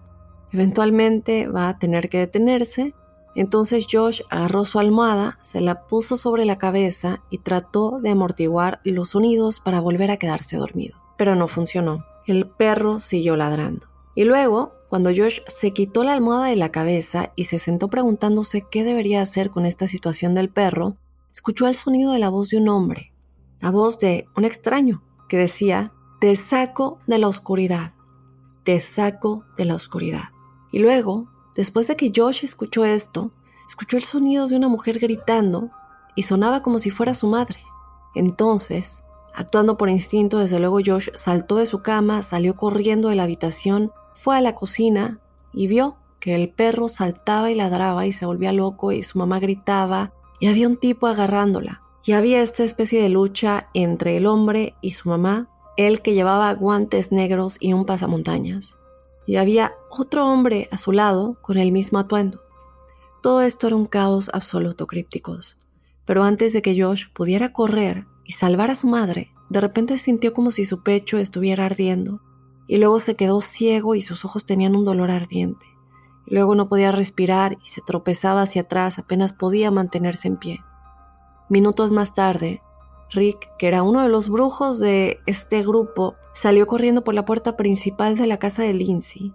eventualmente 0.52 1.48
va 1.48 1.70
a 1.70 1.80
tener 1.80 2.08
que 2.08 2.20
detenerse. 2.20 2.94
Entonces 3.36 3.86
Josh 3.92 4.22
agarró 4.30 4.64
su 4.64 4.80
almohada, 4.80 5.38
se 5.42 5.60
la 5.62 5.86
puso 5.88 6.16
sobre 6.16 6.46
la 6.46 6.58
cabeza 6.58 7.20
y 7.30 7.40
trató 7.40 8.00
de 8.02 8.10
amortiguar 8.10 8.80
los 8.84 9.10
sonidos 9.10 9.60
para 9.60 9.82
volver 9.82 10.10
a 10.10 10.18
quedarse 10.18 10.58
dormido. 10.58 10.98
Pero 11.18 11.36
no 11.36 11.48
funcionó. 11.48 12.06
El 12.26 12.48
perro 12.48 13.00
siguió 13.00 13.36
ladrando. 13.36 13.88
Y 14.16 14.24
luego, 14.24 14.74
cuando 14.90 15.10
Josh 15.10 15.42
se 15.48 15.72
quitó 15.72 16.04
la 16.04 16.14
almohada 16.14 16.48
de 16.48 16.56
la 16.56 16.72
cabeza 16.72 17.34
y 17.36 17.44
se 17.46 17.60
sentó 17.60 17.90
preguntándose 17.90 18.66
qué 18.72 18.86
debería 18.86 19.22
hacer 19.22 19.50
con 19.50 19.66
esta 19.66 19.88
situación 19.88 20.34
del 20.34 20.50
perro, 20.50 20.96
escuchó 21.34 21.68
el 21.68 21.76
sonido 21.76 22.14
de 22.14 22.20
la 22.20 22.30
voz 22.30 22.50
de 22.50 22.58
un 22.58 22.70
hombre, 22.70 23.12
la 23.62 23.72
voz 23.72 23.98
de 24.00 24.26
un 24.38 24.46
extraño, 24.46 25.04
que 25.28 25.38
decía, 25.38 25.92
te 26.22 26.36
saco 26.38 27.00
de 27.08 27.18
la 27.18 27.28
oscuridad, 27.28 27.94
te 28.64 28.80
saco 28.80 29.44
de 29.58 29.66
la 29.66 29.76
oscuridad. 29.76 30.30
Y 30.72 30.80
luego, 30.80 31.28
después 31.56 31.88
de 31.88 31.96
que 31.96 32.12
Josh 32.16 32.44
escuchó 32.44 32.86
esto, 32.86 33.32
escuchó 33.68 33.98
el 33.98 34.04
sonido 34.04 34.48
de 34.48 34.56
una 34.56 34.68
mujer 34.68 35.00
gritando 35.00 35.72
y 36.16 36.24
sonaba 36.24 36.62
como 36.62 36.80
si 36.80 36.90
fuera 36.90 37.14
su 37.14 37.28
madre. 37.28 37.60
Entonces, 38.14 39.04
actuando 39.34 39.78
por 39.78 39.90
instinto, 39.90 40.40
desde 40.40 40.60
luego 40.60 40.80
Josh 40.86 41.10
saltó 41.14 41.58
de 41.58 41.66
su 41.66 41.82
cama, 41.82 42.22
salió 42.22 42.56
corriendo 42.56 43.10
de 43.10 43.16
la 43.16 43.24
habitación, 43.24 43.92
fue 44.14 44.38
a 44.38 44.42
la 44.42 44.56
cocina 44.56 45.20
y 45.54 45.68
vio 45.68 45.98
que 46.20 46.36
el 46.36 46.50
perro 46.50 46.88
saltaba 46.88 47.52
y 47.52 47.56
ladraba 47.56 48.06
y 48.06 48.12
se 48.12 48.26
volvía 48.26 48.54
loco 48.54 48.92
y 48.92 49.04
su 49.04 49.18
mamá 49.20 49.40
gritaba 49.40 50.14
y 50.40 50.48
había 50.48 50.68
un 50.68 50.78
tipo 50.78 51.08
agarrándola 51.08 51.82
y 52.06 52.14
había 52.14 52.42
esta 52.42 52.64
especie 52.64 53.02
de 53.02 53.10
lucha 53.10 53.70
entre 53.74 54.18
el 54.18 54.28
hombre 54.28 54.76
y 54.82 54.92
su 54.92 55.10
mamá, 55.10 55.50
él 55.76 56.02
que 56.02 56.14
llevaba 56.14 56.54
guantes 56.54 57.12
negros 57.12 57.58
y 57.60 57.74
un 57.74 57.86
pasamontañas, 57.86 58.78
y 59.26 59.38
había 59.38 59.74
otro 59.90 60.28
hombre 60.28 60.70
a 60.72 60.78
su 60.78 60.92
lado 60.92 61.38
con 61.42 61.58
el 61.58 61.72
mismo 61.72 62.00
atuendo. 62.00 62.42
Todo 63.22 63.42
esto 63.42 63.68
era 63.68 63.76
un 63.76 63.86
caos 63.86 64.30
absoluto, 64.34 64.88
crípticos. 64.88 65.58
Pero 66.06 66.24
antes 66.24 66.54
de 66.54 66.62
que 66.62 66.80
Josh 66.80 67.06
pudiera 67.14 67.52
correr 67.52 68.06
y 68.24 68.34
salvar 68.34 68.70
a 68.70 68.76
su 68.76 68.88
madre, 68.88 69.32
de 69.50 69.62
repente 69.62 69.98
sintió 69.98 70.34
como 70.34 70.52
si 70.52 70.66
su 70.66 70.84
pecho 70.84 71.18
estuviera 71.18 71.66
ardiendo, 71.66 72.22
y 72.68 72.78
luego 72.78 73.00
se 73.00 73.16
quedó 73.16 73.42
ciego 73.42 73.96
y 73.96 74.02
sus 74.02 74.26
ojos 74.26 74.46
tenían 74.46 74.76
un 74.76 74.86
dolor 74.86 75.12
ardiente. 75.12 75.66
Luego 76.26 76.56
no 76.56 76.68
podía 76.68 76.92
respirar 76.92 77.58
y 77.64 77.68
se 77.68 77.82
tropezaba 77.82 78.42
hacia 78.42 78.64
atrás, 78.64 78.98
apenas 78.98 79.34
podía 79.34 79.70
mantenerse 79.70 80.28
en 80.28 80.38
pie. 80.38 80.64
Minutos 81.50 81.92
más 81.92 82.14
tarde, 82.14 82.62
Rick, 83.16 83.50
que 83.58 83.68
era 83.68 83.82
uno 83.82 84.04
de 84.04 84.10
los 84.10 84.30
brujos 84.30 84.80
de 84.80 85.20
este 85.26 85.64
grupo, 85.64 86.16
salió 86.34 86.68
corriendo 86.68 87.04
por 87.04 87.16
la 87.16 87.26
puerta 87.26 87.58
principal 87.58 88.18
de 88.18 88.28
la 88.28 88.38
casa 88.38 88.62
de 88.62 88.74
Lindsay, 88.74 89.34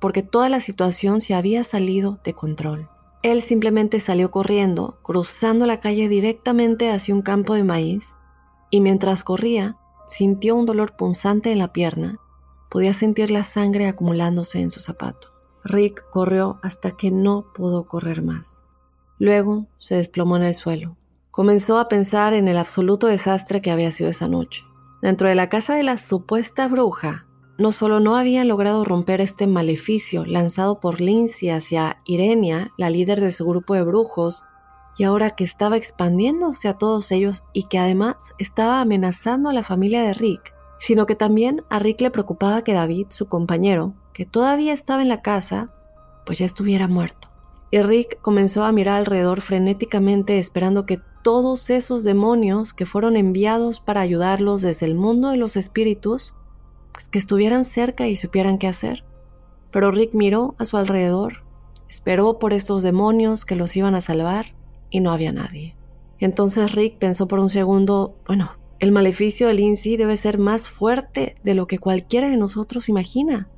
porque 0.00 0.22
toda 0.22 0.48
la 0.48 0.60
situación 0.60 1.20
se 1.20 1.34
había 1.34 1.64
salido 1.64 2.20
de 2.22 2.34
control. 2.34 2.88
Él 3.22 3.40
simplemente 3.40 4.00
salió 4.00 4.30
corriendo, 4.30 4.98
cruzando 5.02 5.66
la 5.66 5.80
calle 5.80 6.08
directamente 6.08 6.90
hacia 6.90 7.14
un 7.14 7.22
campo 7.22 7.54
de 7.54 7.64
maíz, 7.64 8.16
y 8.70 8.80
mientras 8.80 9.24
corría, 9.24 9.76
sintió 10.06 10.54
un 10.54 10.66
dolor 10.66 10.96
punzante 10.96 11.52
en 11.52 11.58
la 11.58 11.72
pierna. 11.72 12.18
Podía 12.70 12.92
sentir 12.92 13.30
la 13.30 13.44
sangre 13.44 13.86
acumulándose 13.86 14.60
en 14.60 14.70
su 14.70 14.80
zapato. 14.80 15.28
Rick 15.64 16.04
corrió 16.10 16.58
hasta 16.62 16.92
que 16.92 17.10
no 17.10 17.46
pudo 17.54 17.86
correr 17.86 18.22
más. 18.22 18.62
Luego 19.18 19.66
se 19.78 19.94
desplomó 19.94 20.36
en 20.36 20.42
el 20.42 20.54
suelo. 20.54 20.96
Comenzó 21.32 21.78
a 21.78 21.88
pensar 21.88 22.34
en 22.34 22.46
el 22.46 22.58
absoluto 22.58 23.06
desastre 23.06 23.62
que 23.62 23.70
había 23.70 23.90
sido 23.90 24.10
esa 24.10 24.28
noche. 24.28 24.66
Dentro 25.00 25.28
de 25.28 25.34
la 25.34 25.48
casa 25.48 25.74
de 25.74 25.82
la 25.82 25.96
supuesta 25.96 26.68
bruja, 26.68 27.26
no 27.56 27.72
solo 27.72 28.00
no 28.00 28.16
habían 28.16 28.48
logrado 28.48 28.84
romper 28.84 29.22
este 29.22 29.46
maleficio 29.46 30.26
lanzado 30.26 30.78
por 30.78 31.00
Lindsay 31.00 31.48
hacia 31.48 32.02
Irenia, 32.04 32.72
la 32.76 32.90
líder 32.90 33.22
de 33.22 33.32
su 33.32 33.46
grupo 33.46 33.72
de 33.72 33.82
brujos, 33.82 34.44
y 34.98 35.04
ahora 35.04 35.30
que 35.30 35.42
estaba 35.42 35.78
expandiéndose 35.78 36.68
a 36.68 36.76
todos 36.76 37.10
ellos 37.12 37.44
y 37.54 37.62
que 37.62 37.78
además 37.78 38.34
estaba 38.36 38.82
amenazando 38.82 39.48
a 39.48 39.54
la 39.54 39.62
familia 39.62 40.02
de 40.02 40.12
Rick, 40.12 40.52
sino 40.78 41.06
que 41.06 41.14
también 41.14 41.64
a 41.70 41.78
Rick 41.78 42.02
le 42.02 42.10
preocupaba 42.10 42.62
que 42.62 42.74
David, 42.74 43.06
su 43.08 43.26
compañero, 43.26 43.94
que 44.12 44.26
todavía 44.26 44.74
estaba 44.74 45.00
en 45.00 45.08
la 45.08 45.22
casa, 45.22 45.70
pues 46.26 46.40
ya 46.40 46.44
estuviera 46.44 46.88
muerto. 46.88 47.28
Y 47.70 47.80
Rick 47.80 48.20
comenzó 48.20 48.64
a 48.64 48.72
mirar 48.72 48.98
alrededor 48.98 49.40
frenéticamente 49.40 50.38
esperando 50.38 50.84
que 50.84 51.00
todos 51.22 51.70
esos 51.70 52.04
demonios 52.04 52.72
que 52.72 52.86
fueron 52.86 53.16
enviados 53.16 53.80
para 53.80 54.00
ayudarlos 54.00 54.62
desde 54.62 54.86
el 54.86 54.94
mundo 54.94 55.30
de 55.30 55.36
los 55.36 55.56
espíritus, 55.56 56.34
pues 56.92 57.08
que 57.08 57.18
estuvieran 57.18 57.64
cerca 57.64 58.08
y 58.08 58.16
supieran 58.16 58.58
qué 58.58 58.66
hacer. 58.66 59.04
Pero 59.70 59.90
Rick 59.90 60.14
miró 60.14 60.54
a 60.58 60.64
su 60.64 60.76
alrededor, 60.76 61.44
esperó 61.88 62.38
por 62.38 62.52
estos 62.52 62.82
demonios 62.82 63.44
que 63.44 63.56
los 63.56 63.76
iban 63.76 63.94
a 63.94 64.00
salvar 64.00 64.54
y 64.90 65.00
no 65.00 65.12
había 65.12 65.32
nadie. 65.32 65.76
Entonces 66.18 66.72
Rick 66.72 66.98
pensó 66.98 67.26
por 67.26 67.40
un 67.40 67.50
segundo, 67.50 68.16
bueno, 68.26 68.52
el 68.78 68.92
maleficio 68.92 69.48
del 69.48 69.58
Lindsay 69.58 69.96
debe 69.96 70.16
ser 70.16 70.38
más 70.38 70.68
fuerte 70.68 71.36
de 71.42 71.54
lo 71.54 71.66
que 71.66 71.78
cualquiera 71.78 72.28
de 72.28 72.36
nosotros 72.36 72.88
imagina. 72.88 73.48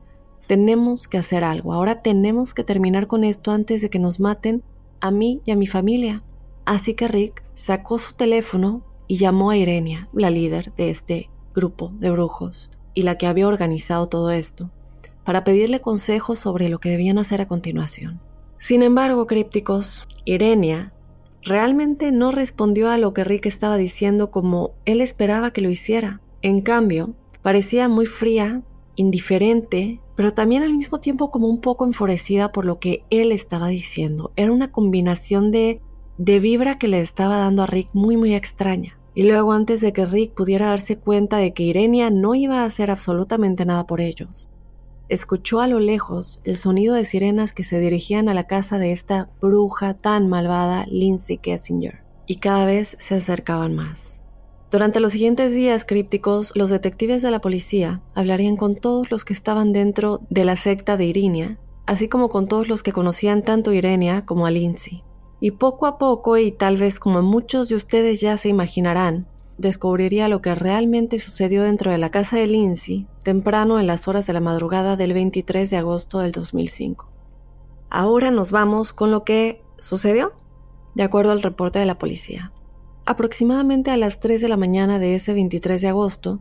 Tenemos 0.47 1.09
que 1.09 1.19
hacer 1.19 1.45
algo, 1.45 1.73
ahora 1.73 2.03
tenemos 2.03 2.55
que 2.55 2.65
terminar 2.65 3.07
con 3.07 3.25
esto 3.25 3.51
antes 3.51 3.81
de 3.81 3.89
que 3.89 3.99
nos 3.99 4.21
maten 4.21 4.63
a 5.01 5.11
mí 5.11 5.41
y 5.45 5.51
a 5.51 5.57
mi 5.57 5.67
familia. 5.67 6.23
Así 6.65 6.95
que 6.95 7.09
Rick 7.09 7.44
sacó 7.55 7.99
su 7.99 8.15
teléfono 8.15 8.83
y 9.07 9.17
llamó 9.17 9.51
a 9.51 9.57
Irenia, 9.57 10.09
la 10.13 10.31
líder 10.31 10.75
de 10.75 10.91
este 10.91 11.31
grupo 11.55 11.93
de 11.99 12.11
brujos 12.11 12.71
y 12.95 13.03
la 13.03 13.17
que 13.17 13.27
había 13.27 13.49
organizado 13.49 14.09
todo 14.09 14.31
esto, 14.31 14.71
para 15.25 15.45
pedirle 15.45 15.81
consejos 15.81 16.39
sobre 16.39 16.69
lo 16.69 16.79
que 16.79 16.91
debían 16.91 17.19
hacer 17.19 17.41
a 17.41 17.49
continuación. 17.49 18.21
Sin 18.59 18.83
embargo, 18.83 19.27
crípticos, 19.27 20.07
Irenia 20.25 20.93
realmente 21.43 22.13
no 22.13 22.31
respondió 22.31 22.91
a 22.91 22.99
lo 22.99 23.13
que 23.13 23.25
Rick 23.25 23.47
estaba 23.47 23.77
diciendo 23.77 24.31
como 24.31 24.73
él 24.85 25.01
esperaba 25.01 25.53
que 25.53 25.61
lo 25.61 25.71
hiciera. 25.71 26.21
En 26.43 26.63
cambio, 26.63 27.15
parecía 27.43 27.89
muy 27.89 28.07
fría, 28.07 28.63
indiferente, 28.97 30.01
pero 30.17 30.33
también 30.33 30.63
al 30.63 30.73
mismo 30.73 31.01
tiempo 31.01 31.31
como 31.31 31.49
un 31.49 31.61
poco 31.61 31.85
enfurecida 31.85 32.53
por 32.53 32.65
lo 32.65 32.79
que 32.79 33.05
él 33.11 33.33
estaba 33.33 33.69
diciendo. 33.69 34.33
Era 34.37 34.53
una 34.53 34.71
combinación 34.71 35.51
de 35.51 35.81
de 36.19 36.39
vibra 36.41 36.79
que 36.79 36.89
le 36.89 37.01
estaba 37.01 37.39
dando 37.39 37.63
a 37.63 37.67
Rick 37.67 37.89
muy 37.93 38.17
muy 38.17 38.35
extraña. 38.35 38.99
Y 39.15 39.25
luego 39.25 39.53
antes 39.53 39.81
de 39.81 39.93
que 39.93 40.07
Rick 40.07 40.35
pudiera 40.35 40.67
darse 40.67 40.99
cuenta 40.99 41.39
de 41.39 41.53
que 41.53 41.63
Irenia 41.63 42.11
no 42.11 42.35
iba 42.35 42.61
a 42.61 42.65
hacer 42.65 42.91
absolutamente 42.91 43.65
nada 43.65 43.87
por 43.87 44.01
ellos, 44.01 44.49
escuchó 45.09 45.61
a 45.61 45.69
lo 45.69 45.79
lejos 45.79 46.41
el 46.45 46.57
sonido 46.57 46.95
de 46.95 47.05
sirenas 47.05 47.53
que 47.53 47.63
se 47.63 47.79
dirigían 47.79 48.29
a 48.29 48.35
la 48.35 48.47
casa 48.47 48.79
de 48.79 48.93
esta 48.93 49.29
bruja 49.41 49.95
tan 49.95 50.29
malvada, 50.29 50.87
Lindsay 50.89 51.39
Kessinger, 51.39 52.03
y 52.27 52.37
cada 52.37 52.65
vez 52.65 52.97
se 52.99 53.15
acercaban 53.15 53.75
más. 53.75 54.23
Durante 54.71 54.99
los 54.99 55.13
siguientes 55.13 55.55
días 55.55 55.85
crípticos, 55.85 56.51
los 56.57 56.71
detectives 56.71 57.23
de 57.23 57.31
la 57.31 57.41
policía 57.41 58.03
hablarían 58.15 58.57
con 58.57 58.75
todos 58.75 59.11
los 59.13 59.25
que 59.25 59.33
estaban 59.33 59.73
dentro 59.73 60.21
de 60.31 60.45
la 60.45 60.57
secta 60.57 60.97
de 60.97 61.05
Irinia, 61.05 61.61
así 61.87 62.09
como 62.09 62.29
con 62.29 62.49
todos 62.49 62.69
los 62.69 62.83
que 62.83 62.93
conocían 62.93 63.45
tanto 63.45 63.71
a 63.71 63.75
Irenia 63.77 64.25
como 64.25 64.47
a 64.47 64.51
Lindsay. 64.51 65.05
Y 65.45 65.51
poco 65.51 65.85
a 65.85 65.99
poco, 65.99 66.39
y 66.39 66.53
tal 66.53 66.79
vez 66.79 66.99
como 66.99 67.21
muchos 67.21 67.69
de 67.69 67.75
ustedes 67.75 68.19
ya 68.19 68.39
se 68.39 68.49
imaginarán, 68.49 69.27
descubriría 69.59 70.27
lo 70.27 70.41
que 70.41 70.55
realmente 70.55 71.19
sucedió 71.19 71.65
dentro 71.65 71.91
de 71.91 71.99
la 71.99 72.09
casa 72.09 72.39
de 72.39 72.47
Lindsay 72.47 73.07
temprano 73.23 73.79
en 73.79 73.87
las 73.87 74.09
horas 74.09 74.27
de 74.27 74.33
la 74.33 74.41
madrugada 74.41 74.97
del 74.97 75.13
23 75.13 75.69
de 75.69 75.77
agosto 75.77 76.21
del 76.21 76.33
2005. 76.33 77.11
Ahora 77.91 78.31
nos 78.31 78.53
vamos 78.53 78.95
con 78.95 79.11
lo 79.11 79.25
que 79.25 79.63
sucedió, 79.77 80.33
de 80.95 81.03
acuerdo 81.03 81.33
al 81.33 81.43
reporte 81.43 81.79
de 81.79 81.85
la 81.85 81.99
policía. 81.99 82.51
Aproximadamente 83.05 83.91
a 83.91 83.99
las 83.99 84.21
3 84.21 84.41
de 84.41 84.49
la 84.49 84.57
mañana 84.57 84.99
de 84.99 85.15
ese 85.15 85.35
23 85.35 85.83
de 85.83 85.89
agosto, 85.89 86.41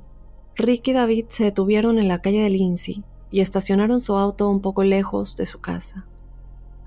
Rick 0.56 0.88
y 0.88 0.94
David 0.94 1.26
se 1.28 1.44
detuvieron 1.44 2.00
en 2.00 2.08
la 2.08 2.22
calle 2.22 2.42
de 2.42 2.50
Lindsay 2.50 3.04
y 3.32 3.42
estacionaron 3.42 4.00
su 4.00 4.16
auto 4.16 4.50
un 4.50 4.62
poco 4.62 4.86
lejos 4.86 5.36
de 5.36 5.46
su 5.46 5.60
casa. 5.60 6.08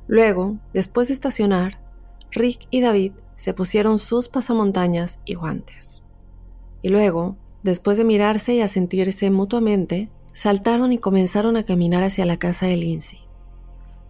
Luego, 0.06 0.56
después 0.72 1.08
de 1.08 1.14
estacionar, 1.14 1.84
Rick 2.36 2.68
y 2.70 2.80
David 2.80 3.12
se 3.34 3.54
pusieron 3.54 3.98
sus 3.98 4.28
pasamontañas 4.28 5.18
y 5.24 5.34
guantes. 5.34 6.02
Y 6.82 6.90
luego, 6.90 7.36
después 7.62 7.98
de 7.98 8.04
mirarse 8.04 8.54
y 8.54 8.60
a 8.60 8.68
sentirse 8.68 9.30
mutuamente, 9.30 10.10
saltaron 10.32 10.92
y 10.92 10.98
comenzaron 10.98 11.56
a 11.56 11.64
caminar 11.64 12.02
hacia 12.02 12.26
la 12.26 12.38
casa 12.38 12.66
de 12.66 12.76
Lindsay. 12.76 13.20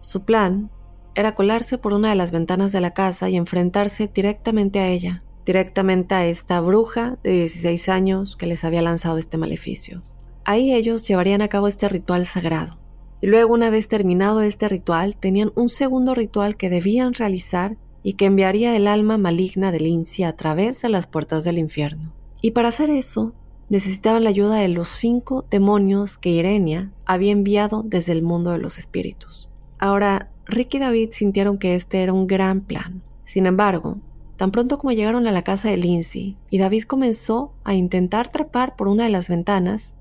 Su 0.01 0.23
plan 0.23 0.69
era 1.15 1.33
colarse 1.33 1.77
por 1.77 1.93
una 1.93 2.09
de 2.09 2.15
las 2.15 2.31
ventanas 2.31 2.71
de 2.71 2.81
la 2.81 2.91
casa 2.91 3.29
y 3.29 3.37
enfrentarse 3.37 4.09
directamente 4.13 4.79
a 4.79 4.89
ella, 4.89 5.23
directamente 5.45 6.13
a 6.13 6.27
esta 6.27 6.59
bruja 6.59 7.17
de 7.23 7.31
16 7.31 7.89
años 7.89 8.35
que 8.35 8.45
les 8.45 8.63
había 8.63 8.81
lanzado 8.81 9.17
este 9.17 9.37
maleficio. 9.37 10.03
Ahí 10.43 10.73
ellos 10.73 11.07
llevarían 11.07 11.41
a 11.41 11.47
cabo 11.47 11.67
este 11.67 11.89
ritual 11.89 12.25
sagrado. 12.25 12.77
Y 13.19 13.27
luego, 13.27 13.53
una 13.53 13.69
vez 13.69 13.87
terminado 13.87 14.41
este 14.41 14.69
ritual, 14.69 15.17
tenían 15.17 15.51
un 15.55 15.69
segundo 15.69 16.13
ritual 16.13 16.55
que 16.55 16.69
debían 16.69 17.13
realizar 17.13 17.77
y 18.07 18.13
que 18.13 18.23
enviaría 18.23 18.73
el 18.77 18.87
alma 18.87 19.17
maligna 19.17 19.69
de 19.69 19.81
Lindsay 19.81 20.23
a 20.23 20.33
través 20.33 20.81
de 20.81 20.87
las 20.87 21.07
puertas 21.07 21.43
del 21.43 21.57
infierno. 21.57 22.13
Y 22.41 22.51
para 22.51 22.69
hacer 22.69 22.89
eso, 22.89 23.33
necesitaban 23.67 24.23
la 24.23 24.29
ayuda 24.29 24.55
de 24.55 24.69
los 24.69 24.87
cinco 24.87 25.43
demonios 25.51 26.17
que 26.17 26.29
Irenia 26.29 26.93
había 27.05 27.33
enviado 27.33 27.83
desde 27.83 28.13
el 28.13 28.23
mundo 28.23 28.51
de 28.51 28.59
los 28.59 28.77
espíritus. 28.77 29.49
Ahora, 29.77 30.31
Rick 30.45 30.75
y 30.75 30.79
David 30.79 31.09
sintieron 31.11 31.57
que 31.57 31.75
este 31.75 32.01
era 32.01 32.13
un 32.13 32.27
gran 32.27 32.61
plan. 32.61 33.01
Sin 33.25 33.45
embargo, 33.45 33.97
tan 34.37 34.51
pronto 34.51 34.77
como 34.77 34.93
llegaron 34.93 35.27
a 35.27 35.33
la 35.33 35.43
casa 35.43 35.69
de 35.69 35.75
Lindsay 35.75 36.37
y 36.49 36.59
David 36.59 36.83
comenzó 36.83 37.51
a 37.65 37.73
intentar 37.73 38.29
trepar 38.29 38.77
por 38.77 38.87
una 38.87 39.03
de 39.03 39.09
las 39.09 39.27
ventanas, 39.27 39.97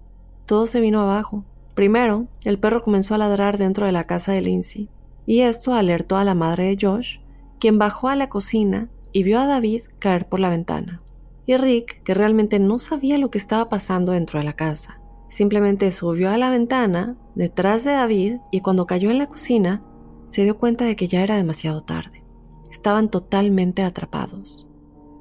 todo 0.47 0.69
se 0.69 0.81
vino 0.81 1.01
abajo. 1.01 1.43
Primero, 1.75 2.29
el 2.45 2.61
perro 2.61 2.85
comenzó 2.85 3.17
a 3.17 3.19
ladrar 3.19 3.59
dentro 3.59 3.85
de 3.85 3.91
la 3.91 4.05
casa 4.05 4.31
de 4.31 4.43
Lindsay, 4.43 4.89
y 5.27 5.41
esto 5.41 5.75
alertó 5.75 6.17
a 6.17 6.23
la 6.23 6.37
madre 6.37 6.67
de 6.67 6.79
Josh, 6.81 7.19
quien 7.59 7.79
bajó 7.79 8.09
a 8.09 8.17
la 8.17 8.29
cocina 8.29 8.89
y 9.13 9.23
vio 9.23 9.41
a 9.41 9.47
David 9.47 9.83
caer 9.99 10.29
por 10.29 10.41
la 10.41 10.51
ventana. 10.51 11.03
Y 11.47 11.57
Rick, 11.57 12.03
que 12.03 12.15
realmente 12.15 12.59
no 12.59 12.79
sabía 12.79 13.19
lo 13.19 13.31
que 13.31 13.39
estaba 13.39 13.69
pasando 13.69 14.13
dentro 14.13 14.39
de 14.39 14.45
la 14.45 14.55
casa, 14.55 15.01
simplemente 15.29 15.91
subió 15.91 16.31
a 16.31 16.39
la 16.39 16.51
ventana 16.51 17.17
detrás 17.35 17.85
de 17.85 17.93
David 17.93 18.39
y 18.51 18.61
cuando 18.61 18.87
cayó 18.87 19.11
en 19.11 19.19
la 19.19 19.27
cocina, 19.27 19.83
se 20.27 20.43
dio 20.43 20.59
cuenta 20.59 20.85
de 20.85 20.97
que 20.97 21.09
ya 21.09 21.23
era 21.23 21.37
demasiado 21.37 21.83
tarde. 21.83 22.25
Estaban 22.71 23.11
totalmente 23.11 23.83
atrapados. 23.83 24.69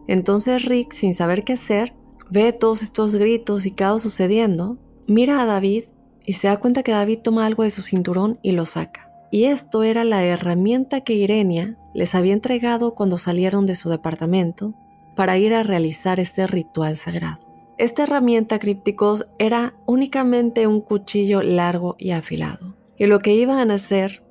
Entonces 0.08 0.66
Rick, 0.66 0.94
sin 0.94 1.14
saber 1.14 1.44
qué 1.44 1.54
hacer, 1.54 1.96
ve 2.30 2.54
todos 2.54 2.82
estos 2.82 3.16
gritos 3.16 3.66
y 3.66 3.72
caos 3.72 4.02
sucediendo 4.02 4.80
Mira 5.08 5.40
a 5.40 5.46
David 5.46 5.84
y 6.26 6.34
se 6.34 6.48
da 6.48 6.58
cuenta 6.58 6.82
que 6.82 6.92
David 6.92 7.20
toma 7.20 7.46
algo 7.46 7.62
de 7.62 7.70
su 7.70 7.84
cinturón 7.84 8.40
y 8.42 8.54
lo 8.54 8.66
saca. 8.66 9.12
Y 9.32 9.46
esto 9.46 9.84
era 9.84 10.04
la 10.04 10.24
herramienta 10.24 11.02
que 11.02 11.14
Irenia 11.14 11.78
les 11.96 12.14
había 12.14 12.34
entregado 12.34 12.94
cuando 12.94 13.18
salieron 13.18 13.66
de 13.66 13.74
su 13.74 13.90
departamento 13.90 14.74
para 15.16 15.38
ir 15.38 15.54
a 15.54 15.64
realizar 15.64 16.20
este 16.20 16.46
ritual 16.46 16.98
sagrado. 16.98 17.40
Esta 17.78 18.04
herramienta, 18.04 18.60
crípticos, 18.60 19.28
era 19.40 19.74
únicamente 19.86 20.68
un 20.68 20.82
cuchillo 20.82 21.42
largo 21.42 21.96
y 21.98 22.12
afilado. 22.12 22.76
Y 22.98 23.06
lo 23.08 23.20
que 23.20 23.34
iban 23.34 23.72
a 23.72 23.76
hacer 23.76 24.24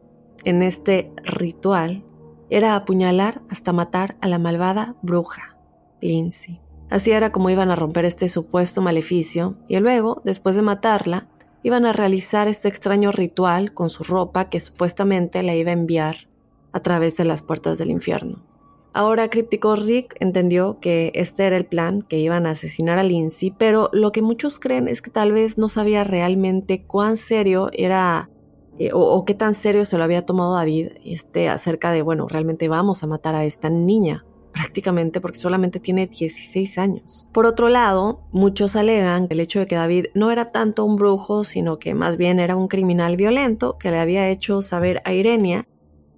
en 0.45 0.63
este 0.63 1.11
ritual 1.25 2.05
era 2.51 2.77
apuñalar 2.77 3.41
hasta 3.49 3.73
matar 3.73 4.17
a 4.21 4.29
la 4.29 4.39
malvada 4.39 4.95
bruja, 5.01 5.57
Lindsay. 6.03 6.61
Así 6.91 7.13
era 7.13 7.33
como 7.33 7.49
iban 7.49 7.71
a 7.71 7.77
romper 7.77 8.05
este 8.05 8.29
supuesto 8.29 8.83
maleficio 8.83 9.57
y 9.69 9.79
luego, 9.79 10.21
después 10.23 10.55
de 10.55 10.63
matarla, 10.63 11.29
iban 11.63 11.87
a 11.87 11.95
realizar 11.95 12.47
este 12.47 12.69
extraño 12.69 13.11
ritual 13.11 13.73
con 13.73 13.89
su 13.89 14.05
ropa 14.05 14.51
que 14.51 14.61
supuestamente 14.61 15.43
la 15.43 15.55
iba 15.55 15.71
a 15.71 15.75
enviar 15.75 16.29
a 16.75 16.81
través 16.81 17.17
de 17.17 17.25
las 17.25 17.41
puertas 17.41 17.79
del 17.79 17.91
infierno. 17.91 18.45
Ahora 18.93 19.31
Críptico 19.31 19.75
Rick 19.75 20.15
entendió 20.21 20.79
que 20.81 21.11
este 21.15 21.45
era 21.45 21.57
el 21.57 21.67
plan, 21.67 22.03
que 22.03 22.19
iban 22.19 22.47
a 22.47 22.51
asesinar 22.51 22.99
a 22.99 23.03
Lindsay, 23.03 23.51
pero 23.51 23.91
lo 23.93 24.13
que 24.13 24.23
muchos 24.23 24.59
creen 24.59 24.87
es 24.87 25.03
que 25.03 25.11
tal 25.11 25.33
vez 25.33 25.57
no 25.57 25.69
sabía 25.69 26.05
realmente 26.05 26.85
cuán 26.85 27.17
serio 27.17 27.71
era 27.73 28.31
eh, 28.79 28.91
o, 28.93 29.25
qué 29.25 29.35
tan 29.35 29.55
serio 29.55 29.85
se 29.85 29.99
lo 29.99 30.05
había 30.05 30.27
tomado 30.27 30.55
David 30.55 30.89
este, 31.05 31.49
acerca 31.49 31.93
de, 31.93 32.03
bueno, 32.03 32.27
realmente 32.29 32.69
vamos 32.69 33.03
a 33.03 33.07
matar 33.07 33.35
a 33.35 33.45
esta 33.45 33.71
niña 33.71 34.25
prácticamente 34.53 35.21
porque 35.21 35.39
solamente 35.39 35.81
tiene 35.81 36.07
16 36.07 36.79
años. 36.79 37.27
Por 37.33 37.47
otro 37.47 37.69
lado, 37.69 38.21
muchos 38.31 38.77
alegan 38.77 39.27
el 39.31 39.41
hecho 39.41 39.59
de 39.59 39.67
que 39.67 39.75
David 39.75 40.07
no 40.15 40.31
era 40.31 40.53
tanto 40.53 40.85
un 40.85 40.95
brujo, 40.95 41.43
sino 41.43 41.81
que 41.81 41.95
más 41.95 42.17
bien 42.17 42.39
era 42.39 42.55
un 42.55 42.69
criminal 42.69 43.17
violento 43.17 43.77
que 43.79 43.91
le 43.91 43.99
había 43.99 44.29
hecho 44.29 44.63
saber 44.63 45.03
a 45.05 45.13
Irenia 45.13 45.67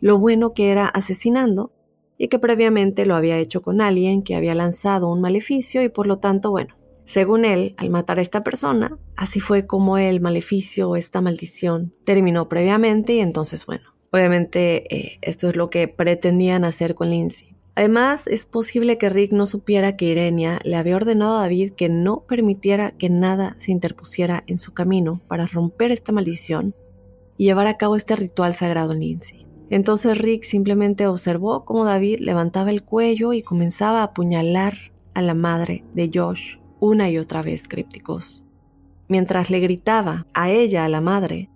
lo 0.01 0.19
bueno 0.19 0.53
que 0.53 0.71
era 0.71 0.87
asesinando 0.87 1.73
y 2.19 2.29
que 2.29 2.39
previamente 2.39 3.07
lo 3.07 3.15
había 3.15 3.39
hecho 3.39 3.63
con 3.63 3.81
alguien 3.81 4.23
que 4.23 4.35
había 4.35 4.55
lanzado 4.55 5.11
un 5.11 5.21
maleficio 5.21 5.83
y 5.83 5.89
por 5.89 6.07
lo 6.07 6.19
tanto, 6.19 6.51
bueno, 6.51 6.75
según 7.05 7.45
él, 7.45 7.75
al 7.77 7.91
matar 7.91 8.19
a 8.19 8.23
esta 8.23 8.43
persona, 8.43 8.99
así 9.15 9.39
fue 9.39 9.67
como 9.67 9.97
el 9.97 10.21
maleficio 10.21 10.91
o 10.91 10.97
esta 10.97 11.21
maldición 11.21 11.95
terminó 12.05 12.49
previamente 12.49 13.15
y 13.15 13.21
entonces, 13.21 13.65
bueno, 13.65 13.95
obviamente 14.11 14.95
eh, 14.95 15.19
esto 15.23 15.49
es 15.49 15.57
lo 15.57 15.71
que 15.71 15.89
pretendían 15.89 16.65
hacer 16.65 16.95
con 16.95 17.11
Lindsay. 17.11 17.55
Además, 17.77 18.27
es 18.27 18.47
posible 18.47 18.97
que 18.97 19.11
Rick 19.11 19.33
no 19.33 19.47
supiera 19.47 19.97
que 19.97 20.07
Irenia 20.07 20.61
le 20.65 20.77
había 20.77 20.97
ordenado 20.97 21.37
a 21.37 21.43
David 21.43 21.73
que 21.73 21.91
no 21.91 22.25
permitiera 22.27 22.93
que 22.93 23.11
nada 23.11 23.55
se 23.59 23.71
interpusiera 23.71 24.43
en 24.47 24.57
su 24.57 24.73
camino 24.73 25.21
para 25.29 25.47
romper 25.47 25.93
esta 25.93 26.11
maldición 26.11 26.75
y 27.37 27.45
llevar 27.45 27.67
a 27.67 27.77
cabo 27.77 27.95
este 27.95 28.17
ritual 28.17 28.55
sagrado 28.55 28.93
en 28.93 29.01
Lindsay. 29.01 29.46
Entonces 29.71 30.19
Rick 30.19 30.45
simplemente 30.45 31.07
observó 31.07 31.65
cómo 31.65 31.85
David 31.85 32.21
levantaba 32.21 32.71
el 32.71 32.83
cuello 32.83 33.33
y 33.33 33.43
comenzaba 33.43 34.01
a 34.01 34.05
apuñalar 34.05 34.75
a 35.15 35.23
la 35.23 35.35
madre 35.35 35.83
de 35.93 36.11
Josh 36.13 36.59
una 36.79 37.11
y 37.11 37.19
otra 37.19 37.43
vez 37.43 37.69
crípticos, 37.69 38.45
mientras 39.09 39.51
le 39.51 39.61
gritaba 39.61 40.27
a 40.35 40.51
ella, 40.51 40.85
a 40.85 40.89
la 40.89 41.01
madre, 41.01 41.51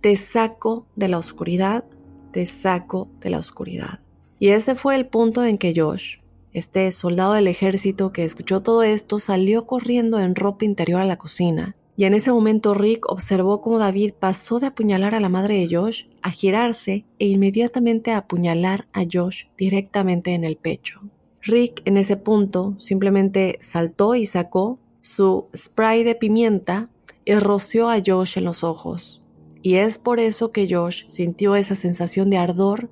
te 0.00 0.14
saco 0.16 0.86
de 0.96 1.08
la 1.08 1.18
oscuridad, 1.18 1.84
te 2.32 2.46
saco 2.46 3.08
de 3.20 3.30
la 3.30 3.38
oscuridad. 3.38 4.00
Y 4.38 4.48
ese 4.48 4.74
fue 4.74 4.94
el 4.94 5.06
punto 5.06 5.44
en 5.44 5.58
que 5.58 5.74
Josh, 5.74 6.18
este 6.52 6.90
soldado 6.92 7.32
del 7.32 7.48
ejército 7.48 8.12
que 8.12 8.24
escuchó 8.24 8.62
todo 8.62 8.82
esto, 8.82 9.18
salió 9.18 9.66
corriendo 9.66 10.20
en 10.20 10.34
ropa 10.34 10.64
interior 10.64 11.00
a 11.00 11.06
la 11.06 11.16
cocina. 11.16 11.74
Y 11.96 12.04
en 12.04 12.12
ese 12.12 12.30
momento 12.30 12.74
Rick 12.74 13.10
observó 13.10 13.62
cómo 13.62 13.78
David 13.78 14.12
pasó 14.18 14.58
de 14.58 14.66
apuñalar 14.66 15.14
a 15.14 15.20
la 15.20 15.30
madre 15.30 15.54
de 15.54 15.74
Josh 15.74 16.04
a 16.20 16.30
girarse 16.30 17.06
e 17.18 17.26
inmediatamente 17.26 18.10
a 18.10 18.18
apuñalar 18.18 18.86
a 18.92 19.04
Josh 19.10 19.46
directamente 19.56 20.34
en 20.34 20.44
el 20.44 20.56
pecho. 20.56 21.00
Rick 21.42 21.82
en 21.84 21.96
ese 21.96 22.16
punto 22.16 22.74
simplemente 22.78 23.58
saltó 23.62 24.14
y 24.14 24.26
sacó 24.26 24.78
su 25.00 25.46
spray 25.56 26.04
de 26.04 26.14
pimienta 26.14 26.90
y 27.24 27.34
roció 27.36 27.88
a 27.88 28.02
Josh 28.04 28.36
en 28.36 28.44
los 28.44 28.62
ojos. 28.62 29.22
Y 29.62 29.76
es 29.76 29.98
por 29.98 30.20
eso 30.20 30.50
que 30.50 30.68
Josh 30.68 31.04
sintió 31.08 31.56
esa 31.56 31.74
sensación 31.74 32.28
de 32.30 32.36
ardor 32.36 32.90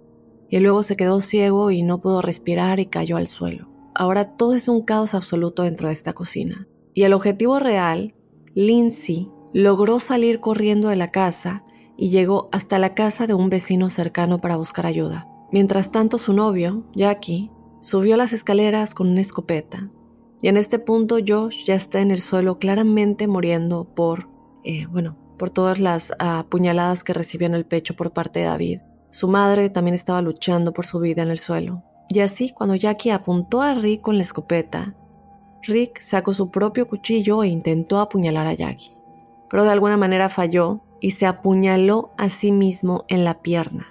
y 0.49 0.61
luego 0.61 0.83
se 0.83 0.97
quedó 0.97 1.21
ciego 1.21 1.71
y 1.71 1.83
no 1.83 2.01
pudo 2.01 2.23
respirar 2.23 2.81
y 2.81 2.87
cayó 2.87 3.17
al 3.17 3.27
suelo. 3.27 3.69
Ahora 3.95 4.37
todo 4.37 4.55
es 4.55 4.67
un 4.67 4.83
caos 4.83 5.15
absoluto 5.15 5.63
dentro 5.63 5.89
de 5.89 5.95
esta 5.95 6.15
cocina. 6.15 6.67
Y 6.95 7.03
el 7.03 7.13
objetivo 7.13 7.59
real, 7.59 8.15
Lindsay 8.55 9.29
logró 9.53 9.99
salir 10.01 10.41
corriendo 10.41 10.89
de 10.89 10.97
la 10.97 11.11
casa 11.11 11.65
y 11.97 12.11
llegó 12.11 12.49
hasta 12.53 12.79
la 12.79 12.95
casa 12.95 13.27
de 13.27 13.35
un 13.35 13.51
vecino 13.51 13.91
cercano 13.91 14.41
para 14.41 14.57
buscar 14.57 14.87
ayuda. 14.87 15.29
Mientras 15.53 15.91
tanto 15.91 16.19
su 16.19 16.33
novio, 16.33 16.85
Jackie, 16.95 17.51
subió 17.81 18.17
las 18.17 18.33
escaleras 18.33 18.95
con 18.95 19.09
una 19.09 19.21
escopeta. 19.21 19.91
Y 20.41 20.49
en 20.49 20.57
este 20.57 20.79
punto 20.79 21.19
Josh 21.27 21.65
ya 21.65 21.75
está 21.75 22.01
en 22.01 22.11
el 22.11 22.21
suelo 22.21 22.59
claramente 22.59 23.29
muriendo 23.29 23.85
por, 23.85 24.29
eh, 24.65 24.87
bueno, 24.87 25.17
por 25.39 25.51
todas 25.51 25.81
las 25.81 26.13
apuñaladas 26.19 27.05
que 27.05 27.15
recibió 27.15 27.47
en 27.47 27.55
el 27.55 27.67
pecho 27.67 27.95
por 27.95 28.13
parte 28.13 28.41
de 28.41 28.47
David. 28.47 28.81
Su 29.11 29.29
madre 29.29 29.71
también 29.71 29.95
estaba 29.95 30.23
luchando 30.23 30.73
por 30.73 30.87
su 30.87 30.99
vida 30.99 31.23
en 31.23 31.31
el 31.31 31.39
suelo. 31.39 31.83
Y 32.09 32.21
así, 32.21 32.51
cuando 32.51 32.75
Jackie 32.75 33.11
apuntó 33.11 33.63
a 33.63 33.75
Rick 33.75 34.03
con 34.03 34.17
la 34.17 34.23
escopeta, 34.23 34.95
Rick 35.67 36.01
sacó 36.01 36.33
su 36.33 36.51
propio 36.51 36.87
cuchillo 36.87 37.43
e 37.43 37.49
intentó 37.49 37.99
apuñalar 37.99 38.47
a 38.47 38.55
Jackie. 38.55 38.97
Pero 39.49 39.65
de 39.65 39.71
alguna 39.71 39.97
manera 39.97 40.29
falló 40.29 40.81
y 41.01 41.11
se 41.13 41.27
apuñaló 41.27 42.11
a 42.17 42.29
sí 42.29 42.53
mismo 42.53 43.05
en 43.09 43.25
la 43.25 43.43
pierna. 43.43 43.89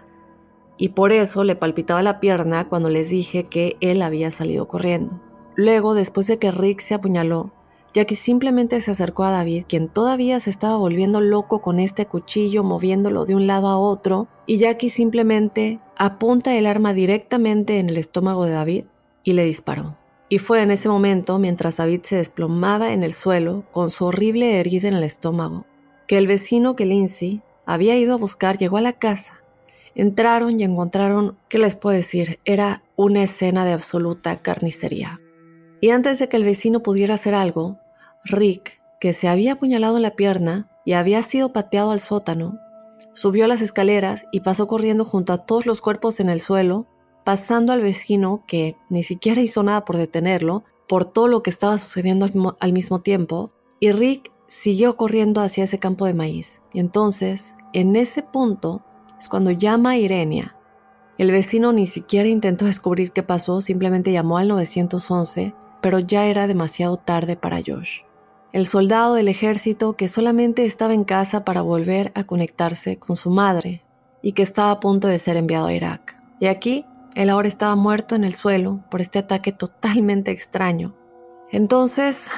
Y 0.77 0.89
por 0.89 1.11
eso 1.11 1.43
le 1.43 1.55
palpitaba 1.55 2.01
la 2.01 2.19
pierna 2.19 2.67
cuando 2.67 2.89
les 2.89 3.09
dije 3.09 3.45
que 3.45 3.77
él 3.79 4.01
había 4.01 4.31
salido 4.31 4.67
corriendo. 4.67 5.21
Luego, 5.55 5.93
después 5.93 6.27
de 6.27 6.39
que 6.39 6.51
Rick 6.51 6.79
se 6.79 6.95
apuñaló, 6.95 7.51
Jackie 7.93 8.15
simplemente 8.15 8.81
se 8.81 8.89
acercó 8.89 9.23
a 9.23 9.29
David, 9.29 9.65
quien 9.67 9.87
todavía 9.87 10.39
se 10.39 10.49
estaba 10.49 10.77
volviendo 10.77 11.21
loco 11.21 11.61
con 11.61 11.79
este 11.79 12.07
cuchillo, 12.07 12.63
moviéndolo 12.63 13.25
de 13.25 13.35
un 13.35 13.45
lado 13.45 13.67
a 13.67 13.77
otro, 13.77 14.27
y 14.47 14.57
Jackie 14.57 14.89
simplemente 14.89 15.79
apunta 15.95 16.55
el 16.55 16.65
arma 16.65 16.93
directamente 16.93 17.77
en 17.77 17.89
el 17.89 17.97
estómago 17.97 18.45
de 18.45 18.51
David 18.51 18.85
y 19.23 19.33
le 19.33 19.45
disparó. 19.45 19.97
Y 20.29 20.39
fue 20.39 20.61
en 20.61 20.71
ese 20.71 20.89
momento, 20.89 21.37
mientras 21.39 21.77
David 21.77 22.01
se 22.03 22.15
desplomaba 22.15 22.93
en 22.93 23.03
el 23.03 23.13
suelo 23.13 23.63
con 23.71 23.89
su 23.89 24.05
horrible 24.05 24.59
herida 24.59 24.87
en 24.87 24.95
el 24.95 25.03
estómago, 25.03 25.65
que 26.07 26.17
el 26.17 26.27
vecino 26.27 26.75
que 26.75 26.85
Lindsay 26.85 27.41
había 27.65 27.97
ido 27.97 28.13
a 28.13 28.17
buscar 28.17 28.57
llegó 28.57 28.77
a 28.77 28.81
la 28.81 28.93
casa. 28.93 29.41
Entraron 29.95 30.59
y 30.59 30.63
encontraron, 30.63 31.37
¿qué 31.49 31.59
les 31.59 31.75
puedo 31.75 31.95
decir? 31.95 32.39
Era 32.45 32.83
una 32.95 33.23
escena 33.23 33.63
de 33.63 33.73
absoluta 33.73 34.41
carnicería. 34.41 35.21
Y 35.81 35.91
antes 35.91 36.19
de 36.19 36.27
que 36.27 36.37
el 36.37 36.43
vecino 36.43 36.81
pudiera 36.81 37.15
hacer 37.15 37.35
algo, 37.35 37.77
Rick, 38.25 38.81
que 38.99 39.13
se 39.13 39.27
había 39.27 39.53
apuñalado 39.53 39.97
en 39.97 40.03
la 40.03 40.15
pierna 40.15 40.69
y 40.85 40.93
había 40.93 41.21
sido 41.23 41.53
pateado 41.53 41.91
al 41.91 41.99
sótano, 41.99 42.57
subió 43.13 43.47
las 43.47 43.61
escaleras 43.61 44.25
y 44.31 44.39
pasó 44.39 44.65
corriendo 44.67 45.05
junto 45.05 45.33
a 45.33 45.37
todos 45.37 45.65
los 45.65 45.81
cuerpos 45.81 46.19
en 46.19 46.29
el 46.29 46.39
suelo, 46.39 46.87
pasando 47.23 47.73
al 47.73 47.81
vecino 47.81 48.43
que 48.47 48.75
ni 48.89 49.03
siquiera 49.03 49.41
hizo 49.41 49.63
nada 49.63 49.85
por 49.85 49.97
detenerlo, 49.97 50.63
por 50.87 51.05
todo 51.05 51.27
lo 51.27 51.43
que 51.43 51.49
estaba 51.49 51.77
sucediendo 51.77 52.29
al, 52.59 52.73
mismo 52.73 52.99
tiempo, 52.99 53.51
y 53.79 53.91
Rick 53.91 54.31
siguió 54.47 54.97
corriendo 54.97 55.41
hacia 55.41 55.63
ese 55.63 55.79
campo 55.79 56.05
de 56.05 56.13
maíz. 56.13 56.61
Y 56.73 56.79
entonces, 56.79 57.55
en 57.73 57.95
ese 57.95 58.21
punto, 58.21 58.83
es 59.17 59.27
cuando 59.29 59.51
llama 59.51 59.91
a 59.91 59.97
Irenia. 59.97 60.55
El 61.17 61.31
vecino 61.31 61.73
ni 61.73 61.87
siquiera 61.87 62.27
intentó 62.27 62.65
descubrir 62.65 63.11
qué 63.11 63.23
pasó, 63.23 63.61
simplemente 63.61 64.11
llamó 64.11 64.37
al 64.37 64.47
911, 64.47 65.53
pero 65.81 65.99
ya 65.99 66.25
era 66.25 66.47
demasiado 66.47 66.97
tarde 66.97 67.35
para 67.35 67.61
Josh 67.65 68.01
el 68.53 68.67
soldado 68.67 69.15
del 69.15 69.27
ejército 69.29 69.93
que 69.93 70.07
solamente 70.07 70.63
estaba 70.63 70.93
en 70.93 71.03
casa 71.03 71.43
para 71.43 71.63
volver 71.63 72.11
a 72.13 72.23
conectarse 72.23 72.99
con 72.99 73.15
su 73.15 73.31
madre 73.31 73.81
y 74.21 74.33
que 74.33 74.43
estaba 74.43 74.69
a 74.69 74.79
punto 74.79 75.07
de 75.07 75.17
ser 75.17 75.37
enviado 75.37 75.65
a 75.65 75.73
Irak. 75.73 76.21
Y 76.39 76.45
aquí, 76.45 76.85
él 77.15 77.29
ahora 77.29 77.47
estaba 77.47 77.75
muerto 77.75 78.15
en 78.15 78.23
el 78.23 78.33
suelo 78.33 78.83
por 78.89 79.01
este 79.01 79.19
ataque 79.19 79.51
totalmente 79.51 80.31
extraño. 80.31 80.95
Entonces, 81.51 82.31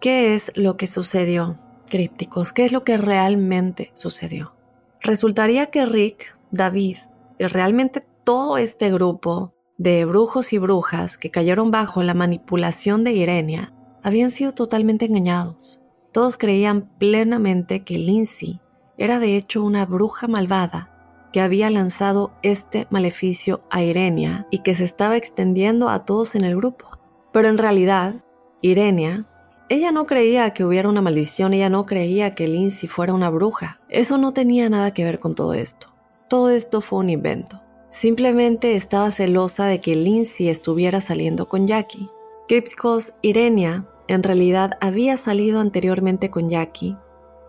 ¿qué 0.00 0.34
es 0.34 0.52
lo 0.54 0.76
que 0.76 0.86
sucedió, 0.86 1.58
crípticos? 1.88 2.52
¿Qué 2.52 2.64
es 2.64 2.72
lo 2.72 2.84
que 2.84 2.96
realmente 2.96 3.90
sucedió? 3.94 4.54
Resultaría 5.00 5.66
que 5.66 5.86
Rick, 5.86 6.38
David 6.50 6.98
y 7.38 7.46
realmente 7.46 8.04
todo 8.24 8.58
este 8.58 8.90
grupo 8.90 9.54
de 9.78 10.04
brujos 10.04 10.52
y 10.52 10.58
brujas 10.58 11.16
que 11.16 11.30
cayeron 11.30 11.70
bajo 11.70 12.02
la 12.02 12.14
manipulación 12.14 13.04
de 13.04 13.12
Irenia 13.12 13.72
habían 14.02 14.30
sido 14.30 14.52
totalmente 14.52 15.06
engañados. 15.06 15.80
Todos 16.12 16.36
creían 16.36 16.90
plenamente 16.98 17.84
que 17.84 17.96
Lindsay 17.96 18.60
era 18.96 19.20
de 19.20 19.36
hecho 19.36 19.62
una 19.62 19.86
bruja 19.86 20.26
malvada 20.26 20.97
que 21.32 21.40
había 21.40 21.70
lanzado 21.70 22.32
este 22.42 22.86
maleficio 22.90 23.62
a 23.70 23.82
Irenia 23.82 24.46
y 24.50 24.58
que 24.58 24.74
se 24.74 24.84
estaba 24.84 25.16
extendiendo 25.16 25.88
a 25.88 26.04
todos 26.04 26.34
en 26.34 26.44
el 26.44 26.56
grupo. 26.56 26.86
Pero 27.32 27.48
en 27.48 27.58
realidad, 27.58 28.24
Irenia, 28.60 29.26
ella 29.68 29.92
no 29.92 30.06
creía 30.06 30.54
que 30.54 30.64
hubiera 30.64 30.88
una 30.88 31.02
maldición, 31.02 31.52
ella 31.52 31.68
no 31.68 31.84
creía 31.84 32.34
que 32.34 32.48
Lindsay 32.48 32.88
fuera 32.88 33.12
una 33.12 33.30
bruja. 33.30 33.80
Eso 33.88 34.16
no 34.16 34.32
tenía 34.32 34.68
nada 34.68 34.94
que 34.94 35.04
ver 35.04 35.18
con 35.18 35.34
todo 35.34 35.54
esto. 35.54 35.88
Todo 36.28 36.50
esto 36.50 36.80
fue 36.80 37.00
un 37.00 37.10
invento. 37.10 37.60
Simplemente 37.90 38.74
estaba 38.74 39.10
celosa 39.10 39.66
de 39.66 39.80
que 39.80 39.94
Lindsay 39.94 40.48
estuviera 40.48 41.00
saliendo 41.00 41.48
con 41.48 41.66
Jackie. 41.66 42.08
Crípticos, 42.46 43.12
Irenia 43.22 43.86
en 44.08 44.22
realidad 44.22 44.78
había 44.80 45.16
salido 45.18 45.60
anteriormente 45.60 46.30
con 46.30 46.48
Jackie 46.48 46.96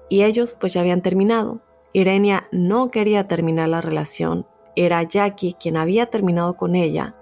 y 0.10 0.24
ellos 0.24 0.56
pues 0.60 0.74
ya 0.74 0.82
habían 0.82 1.02
terminado. 1.02 1.62
Irenia 1.94 2.48
no 2.52 2.92
quería 2.92 3.28
terminar 3.28 3.70
la 3.70 3.82
relación, 3.82 4.46
era 4.76 5.04
Jackie 5.04 5.54
quien 5.54 5.76
había 5.76 6.06
terminado 6.08 6.56
con 6.56 6.76
ella. 6.76 7.16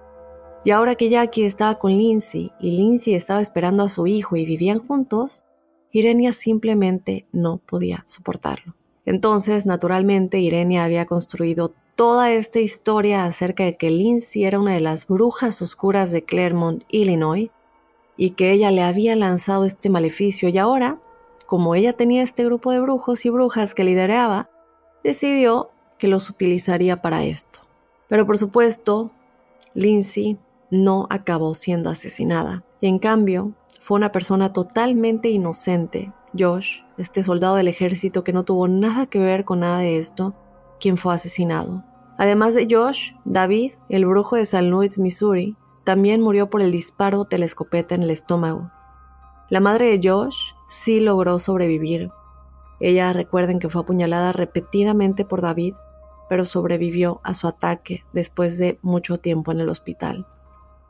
Y 0.66 0.72
ahora 0.72 0.96
que 0.96 1.10
Jackie 1.10 1.46
estaba 1.46 1.80
con 1.80 1.92
Lindsay 1.92 2.52
y 2.60 2.72
Lindsay 2.72 3.14
estaba 3.14 3.42
esperando 3.42 3.84
a 3.84 3.90
su 3.90 4.08
hijo 4.08 4.36
y 4.36 4.46
vivían 4.46 4.80
juntos, 4.80 5.46
Irenia 5.92 6.34
simplemente 6.34 7.26
no 7.32 7.58
podía 7.58 8.04
soportarlo. 8.06 8.76
Entonces, 9.06 9.66
naturalmente, 9.66 10.40
Irenia 10.40 10.84
había 10.84 11.06
construido 11.06 11.74
toda 11.96 12.32
esta 12.34 12.60
historia 12.60 13.24
acerca 13.24 13.64
de 13.64 13.78
que 13.78 13.90
Lindsay 13.90 14.44
era 14.44 14.60
una 14.60 14.74
de 14.74 14.82
las 14.82 15.08
brujas 15.08 15.62
oscuras 15.62 16.12
de 16.12 16.22
Claremont, 16.22 16.84
Illinois, 16.90 17.50
y 18.18 18.32
que 18.32 18.52
ella 18.52 18.70
le 18.72 18.82
había 18.82 19.16
lanzado 19.16 19.64
este 19.64 19.90
maleficio 19.90 20.50
y 20.50 20.58
ahora, 20.58 21.00
como 21.46 21.76
ella 21.76 21.94
tenía 21.94 22.24
este 22.24 22.44
grupo 22.44 22.72
de 22.72 22.82
brujos 22.82 23.26
y 23.26 23.30
brujas 23.30 23.74
que 23.74 23.86
lideraba, 23.86 24.50
decidió 25.08 25.72
que 25.98 26.10
los 26.10 26.30
utilizaría 26.30 27.02
para 27.02 27.24
esto. 27.24 27.62
Pero 28.10 28.26
por 28.26 28.38
supuesto, 28.38 29.10
Lindsay 29.74 30.38
no 30.70 31.08
acabó 31.10 31.54
siendo 31.54 31.90
asesinada 31.90 32.66
y 32.82 32.88
en 32.88 33.00
cambio 33.00 33.54
fue 33.80 33.96
una 33.96 34.12
persona 34.12 34.52
totalmente 34.52 35.30
inocente, 35.30 36.12
Josh, 36.38 36.82
este 36.98 37.24
soldado 37.24 37.56
del 37.56 37.70
ejército 37.70 38.26
que 38.26 38.34
no 38.34 38.44
tuvo 38.44 38.68
nada 38.68 39.06
que 39.06 39.20
ver 39.20 39.46
con 39.46 39.62
nada 39.62 39.80
de 39.80 39.98
esto, 39.98 40.34
quien 40.78 40.98
fue 40.98 41.14
asesinado. 41.14 41.86
Además 42.18 42.54
de 42.54 42.68
Josh, 42.70 43.14
David, 43.24 43.74
el 43.88 44.06
brujo 44.06 44.36
de 44.36 44.46
San 44.46 44.70
Louis, 44.70 45.00
Missouri, 45.00 45.56
también 45.86 46.20
murió 46.20 46.50
por 46.50 46.62
el 46.62 46.72
disparo 46.72 47.24
de 47.24 47.38
la 47.38 47.46
escopeta 47.46 47.96
en 47.96 48.04
el 48.04 48.12
estómago. 48.12 48.72
La 49.50 49.62
madre 49.62 49.86
de 49.86 50.10
Josh 50.10 50.52
sí 50.68 51.00
logró 51.00 51.40
sobrevivir. 51.40 52.12
Ella 52.80 53.14
recuerden 53.14 53.60
que 53.60 53.70
fue 53.70 53.82
apuñalada 53.82 54.32
repetidamente 54.32 55.26
por 55.26 55.42
David, 55.42 55.76
pero 56.30 56.46
sobrevivió 56.46 57.22
a 57.24 57.34
su 57.34 57.48
ataque 57.48 58.04
después 58.14 58.58
de 58.58 58.80
mucho 58.82 59.20
tiempo 59.20 59.52
en 59.52 59.62
el 59.62 59.70
hospital. 59.70 60.28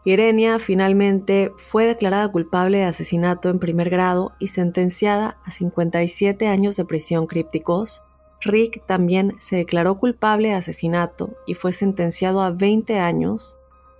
Irenia 0.03 0.57
finalmente 0.57 1.51
fue 1.57 1.85
declarada 1.85 2.31
culpable 2.31 2.77
de 2.77 2.85
asesinato 2.85 3.49
en 3.49 3.59
primer 3.59 3.89
grado 3.89 4.31
y 4.39 4.47
sentenciada 4.47 5.37
a 5.43 5.51
57 5.51 6.47
años 6.47 6.77
de 6.77 6.85
prisión 6.85 7.27
crípticos. 7.27 8.03
Rick 8.39 8.85
también 8.85 9.35
se 9.39 9.57
declaró 9.57 9.99
culpable 9.99 10.49
de 10.49 10.53
asesinato 10.53 11.35
y 11.45 11.55
fue 11.55 11.73
sentenciado 11.73 12.41
a 12.41 12.51
20 12.51 12.99
años 12.99 13.56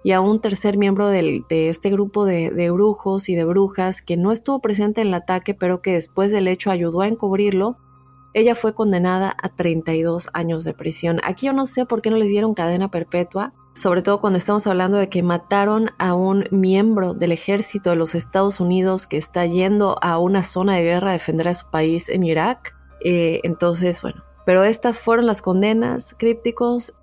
y 0.08 0.14
a 0.14 0.22
un 0.22 0.40
tercer 0.40 0.78
miembro 0.78 1.10
de 1.10 1.44
este 1.50 1.90
grupo 1.90 2.24
de, 2.24 2.50
de, 2.52 2.72
brujos 2.72 3.28
y 3.28 3.36
de 3.36 3.44
brujas 3.44 4.02
que 4.02 4.16
no 4.16 4.32
estuvo 4.32 4.62
presente 4.62 5.02
en 5.02 5.08
el 5.08 5.14
ataque, 5.14 5.54
pero 5.54 5.82
que 5.82 5.92
después 5.92 6.32
del 6.32 6.48
hecho 6.48 6.72
ayudó 6.72 7.02
a 7.02 7.10
encubrirlo, 7.10 7.76
ella 8.34 8.56
fue 8.56 8.74
condenada 8.74 9.36
a 9.38 9.50
32 9.50 10.30
años 10.32 10.64
de 10.64 10.74
prisión. 10.74 11.20
Aquí 11.26 11.48
yo 11.48 11.52
no 11.52 11.66
sé 11.66 11.86
por 11.86 12.02
qué 12.02 12.10
no 12.10 12.16
les 12.16 12.30
dieron 12.30 12.54
cadena 12.54 12.90
perpetua, 12.90 13.54
sobre 13.74 14.02
todo 14.02 14.22
cuando 14.22 14.38
estamos 14.38 14.66
hablando 14.66 14.98
de 14.98 15.10
que 15.10 15.24
mataron 15.24 15.90
a 15.98 16.14
un 16.14 16.46
miembro 16.52 17.14
del 17.14 17.34
ejército 17.34 17.90
de 17.90 17.98
los 17.98 18.16
Estados 18.16 18.62
Unidos 18.62 19.08
que 19.08 19.18
está 19.18 19.46
yendo 19.46 19.98
a 20.02 20.20
una 20.20 20.42
zona 20.42 20.78
de 20.78 20.84
guerra 20.84 21.10
a 21.10 21.14
defender 21.14 21.50
a 21.50 21.54
su 21.54 21.70
país 21.70 22.08
en 22.08 22.24
Irak. 22.24 22.74
Eh, 23.04 23.42
entonces, 23.44 24.02
bueno, 24.02 24.24
pero 24.46 24.64
estas 24.64 25.00
fueron 25.00 25.26
las 25.26 25.42
condenas 25.42 26.16
crípticos 26.18 26.94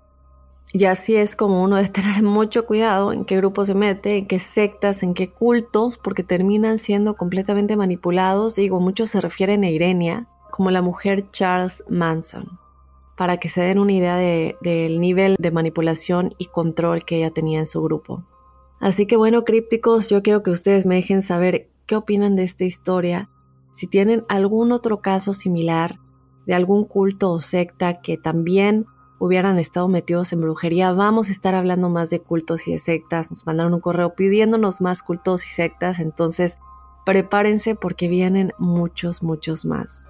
y 0.77 0.83
así 0.83 1.15
es 1.15 1.37
como 1.37 1.63
uno 1.63 1.77
debe 1.77 1.87
tener 1.87 2.21
mucho 2.23 2.65
cuidado 2.65 3.13
en 3.13 3.23
qué 3.23 3.37
grupo 3.37 3.63
se 3.63 3.73
mete, 3.73 4.17
en 4.17 4.27
qué 4.27 4.39
sectas, 4.39 5.03
en 5.03 5.13
qué 5.13 5.29
cultos, 5.29 5.97
porque 5.97 6.21
terminan 6.21 6.79
siendo 6.79 7.15
completamente 7.15 7.77
manipulados. 7.77 8.55
Digo, 8.55 8.81
muchos 8.81 9.09
se 9.11 9.21
refieren 9.21 9.63
a 9.63 9.69
Irenia 9.69 10.27
como 10.51 10.71
la 10.71 10.81
mujer 10.81 11.31
Charles 11.31 11.85
Manson, 11.87 12.59
para 13.15 13.37
que 13.37 13.47
se 13.47 13.61
den 13.61 13.79
una 13.79 13.93
idea 13.93 14.17
del 14.17 14.99
nivel 14.99 15.37
de 15.39 15.51
manipulación 15.51 16.35
y 16.37 16.47
control 16.47 17.05
que 17.05 17.19
ella 17.19 17.31
tenía 17.31 17.59
en 17.59 17.67
su 17.67 17.81
grupo. 17.81 18.25
Así 18.81 19.05
que 19.05 19.15
bueno, 19.15 19.45
crípticos, 19.45 20.09
yo 20.09 20.23
quiero 20.23 20.43
que 20.43 20.51
ustedes 20.51 20.85
me 20.85 20.95
dejen 20.95 21.21
saber 21.21 21.69
qué 21.85 21.95
opinan 21.95 22.35
de 22.35 22.43
esta 22.43 22.65
historia, 22.65 23.29
si 23.73 23.87
tienen 23.87 24.23
algún 24.27 24.73
otro 24.73 24.99
caso 24.99 25.31
similar 25.31 25.99
de 26.45 26.53
algún 26.53 26.83
culto 26.83 27.31
o 27.31 27.39
secta 27.39 28.01
que 28.01 28.17
también 28.17 28.87
hubieran 29.19 29.59
estado 29.59 29.87
metidos 29.87 30.33
en 30.33 30.41
brujería. 30.41 30.91
Vamos 30.91 31.29
a 31.29 31.31
estar 31.31 31.55
hablando 31.55 31.89
más 31.89 32.09
de 32.09 32.19
cultos 32.19 32.67
y 32.67 32.73
de 32.73 32.79
sectas. 32.79 33.31
Nos 33.31 33.45
mandaron 33.45 33.73
un 33.73 33.79
correo 33.79 34.15
pidiéndonos 34.15 34.81
más 34.81 35.01
cultos 35.01 35.45
y 35.45 35.49
sectas, 35.49 35.99
entonces 35.99 36.57
prepárense 37.05 37.75
porque 37.75 38.07
vienen 38.07 38.53
muchos, 38.57 39.23
muchos 39.23 39.65
más. 39.65 40.07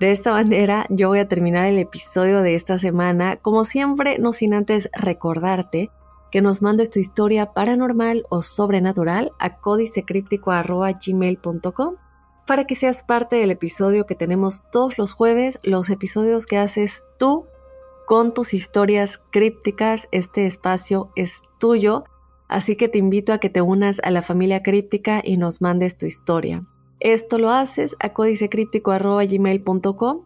De 0.00 0.12
esta 0.12 0.32
manera 0.32 0.86
yo 0.90 1.08
voy 1.08 1.18
a 1.18 1.28
terminar 1.28 1.66
el 1.66 1.78
episodio 1.78 2.40
de 2.42 2.54
esta 2.54 2.78
semana, 2.78 3.36
como 3.36 3.64
siempre, 3.64 4.18
no 4.18 4.32
sin 4.32 4.54
antes 4.54 4.88
recordarte 4.92 5.90
que 6.30 6.42
nos 6.42 6.60
mandes 6.62 6.90
tu 6.90 7.00
historia 7.00 7.52
paranormal 7.52 8.24
o 8.28 8.42
sobrenatural 8.42 9.32
a 9.38 9.56
códicecríptico.gmail.com 9.56 11.94
para 12.46 12.66
que 12.66 12.74
seas 12.74 13.02
parte 13.02 13.36
del 13.36 13.50
episodio 13.50 14.04
que 14.06 14.14
tenemos 14.14 14.62
todos 14.70 14.98
los 14.98 15.12
jueves, 15.12 15.58
los 15.62 15.88
episodios 15.90 16.46
que 16.46 16.58
haces 16.58 17.04
tú 17.18 17.46
con 18.08 18.32
tus 18.32 18.54
historias 18.54 19.20
crípticas. 19.30 20.08
Este 20.10 20.46
espacio 20.46 21.12
es 21.14 21.42
tuyo 21.60 22.04
Así 22.48 22.74
que 22.76 22.88
te 22.88 22.98
invito 22.98 23.32
a 23.32 23.38
que 23.38 23.48
te 23.50 23.60
unas 23.60 24.00
a 24.02 24.10
la 24.10 24.22
familia 24.22 24.62
críptica 24.62 25.20
y 25.22 25.36
nos 25.36 25.60
mandes 25.60 25.98
tu 25.98 26.06
historia. 26.06 26.64
Esto 26.98 27.38
lo 27.38 27.50
haces 27.50 27.94
a 28.00 28.14
códicecríptico.gmail.com 28.14 30.24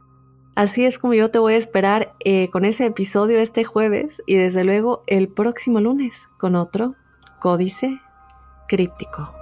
Así 0.54 0.84
es 0.84 0.98
como 0.98 1.14
yo 1.14 1.30
te 1.30 1.38
voy 1.38 1.54
a 1.54 1.58
esperar 1.58 2.14
eh, 2.24 2.50
con 2.50 2.64
ese 2.64 2.86
episodio 2.86 3.38
este 3.38 3.64
jueves 3.64 4.22
y 4.26 4.36
desde 4.36 4.64
luego 4.64 5.02
el 5.06 5.28
próximo 5.28 5.80
lunes 5.80 6.28
con 6.38 6.54
otro 6.54 6.94
Códice 7.40 8.00
Críptico. 8.68 9.41